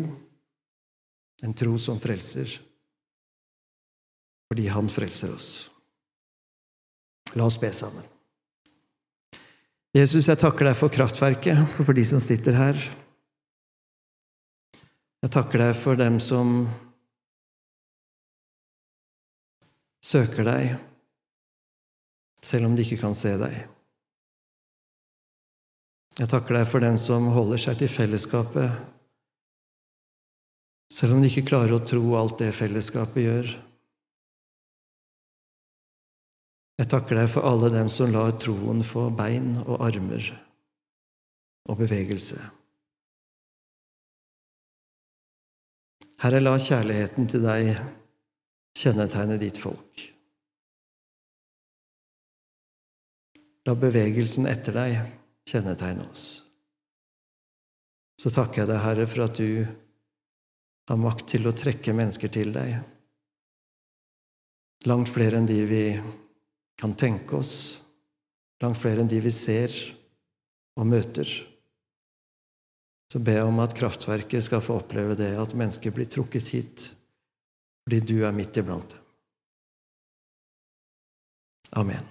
en 1.41 1.53
tro 1.53 1.77
som 1.77 1.99
frelser, 1.99 2.61
fordi 4.47 4.67
han 4.67 4.89
frelser 4.91 5.35
oss. 5.35 5.49
La 7.35 7.45
oss 7.45 7.59
be 7.61 7.71
sammen. 7.73 8.03
Jesus, 9.97 10.27
jeg 10.29 10.37
takker 10.37 10.69
deg 10.69 10.77
for 10.77 10.93
kraftverket, 10.93 11.63
for, 11.73 11.93
de 11.97 12.03
som 12.05 12.21
sitter 12.21 12.57
her. 12.57 12.77
Jeg 15.23 15.33
takker 15.33 15.63
deg 15.63 15.73
for 15.75 15.99
dem 15.99 16.19
som 16.23 16.67
søker 20.05 20.45
deg, 20.47 20.77
selv 22.45 22.69
om 22.69 22.77
de 22.77 22.85
ikke 22.85 23.01
kan 23.01 23.17
se 23.17 23.33
deg. 23.41 23.57
Jeg 26.19 26.29
takker 26.29 26.59
deg 26.59 26.69
for 26.69 26.83
dem 26.83 27.01
som 27.01 27.31
holder 27.33 27.61
seg 27.65 27.81
til 27.81 27.91
fellesskapet 27.91 28.89
selv 30.93 31.15
om 31.15 31.21
de 31.21 31.29
ikke 31.29 31.47
klarer 31.51 31.77
å 31.77 31.85
tro 31.85 32.01
alt 32.17 32.39
det 32.41 32.49
fellesskapet 32.57 33.23
gjør. 33.23 33.51
Jeg 36.79 36.87
takker 36.87 37.17
deg 37.19 37.27
for 37.27 37.43
alle 37.43 37.67
dem 37.73 37.89
som 37.91 38.11
lar 38.13 38.37
troen 38.39 38.79
få 38.87 39.09
bein 39.11 39.57
og 39.65 39.81
armer 39.83 40.29
og 41.69 41.81
bevegelse. 41.81 42.39
Herre, 46.19 46.39
la 46.39 46.53
kjærligheten 46.59 47.27
til 47.31 47.43
deg 47.43 47.73
kjennetegne 48.79 49.35
ditt 49.41 49.59
folk. 49.59 50.05
La 53.67 53.75
bevegelsen 53.75 54.47
etter 54.47 54.75
deg 54.79 54.95
kjennetegne 55.51 56.07
oss. 56.07 56.23
Så 58.19 58.31
takker 58.35 58.63
jeg 58.63 58.71
deg, 58.71 58.81
Herre, 58.83 59.07
for 59.07 59.25
at 59.27 59.35
du 59.39 59.67
har 60.89 60.99
makt 60.99 61.27
til 61.35 61.47
å 61.47 61.55
trekke 61.55 61.95
mennesker 61.95 62.31
til 62.33 62.55
deg. 62.55 62.79
Langt 64.87 65.11
flere 65.11 65.39
enn 65.39 65.47
de 65.47 65.59
vi 65.67 65.83
kan 66.79 66.95
tenke 66.95 67.35
oss, 67.39 67.81
langt 68.63 68.79
flere 68.79 69.03
enn 69.03 69.11
de 69.11 69.19
vi 69.23 69.31
ser 69.35 69.73
og 70.79 70.87
møter. 70.87 71.27
Så 73.09 73.19
be 73.25 73.35
om 73.41 73.59
at 73.63 73.75
kraftverket 73.75 74.45
skal 74.45 74.63
få 74.63 74.79
oppleve 74.83 75.17
det, 75.19 75.33
at 75.35 75.57
mennesker 75.57 75.93
blir 75.95 76.09
trukket 76.09 76.53
hit 76.53 76.87
fordi 77.89 78.03
du 78.05 78.19
er 78.21 78.35
midt 78.37 78.57
iblant 78.61 78.91
dem. 78.93 79.05
Amen. 81.81 82.05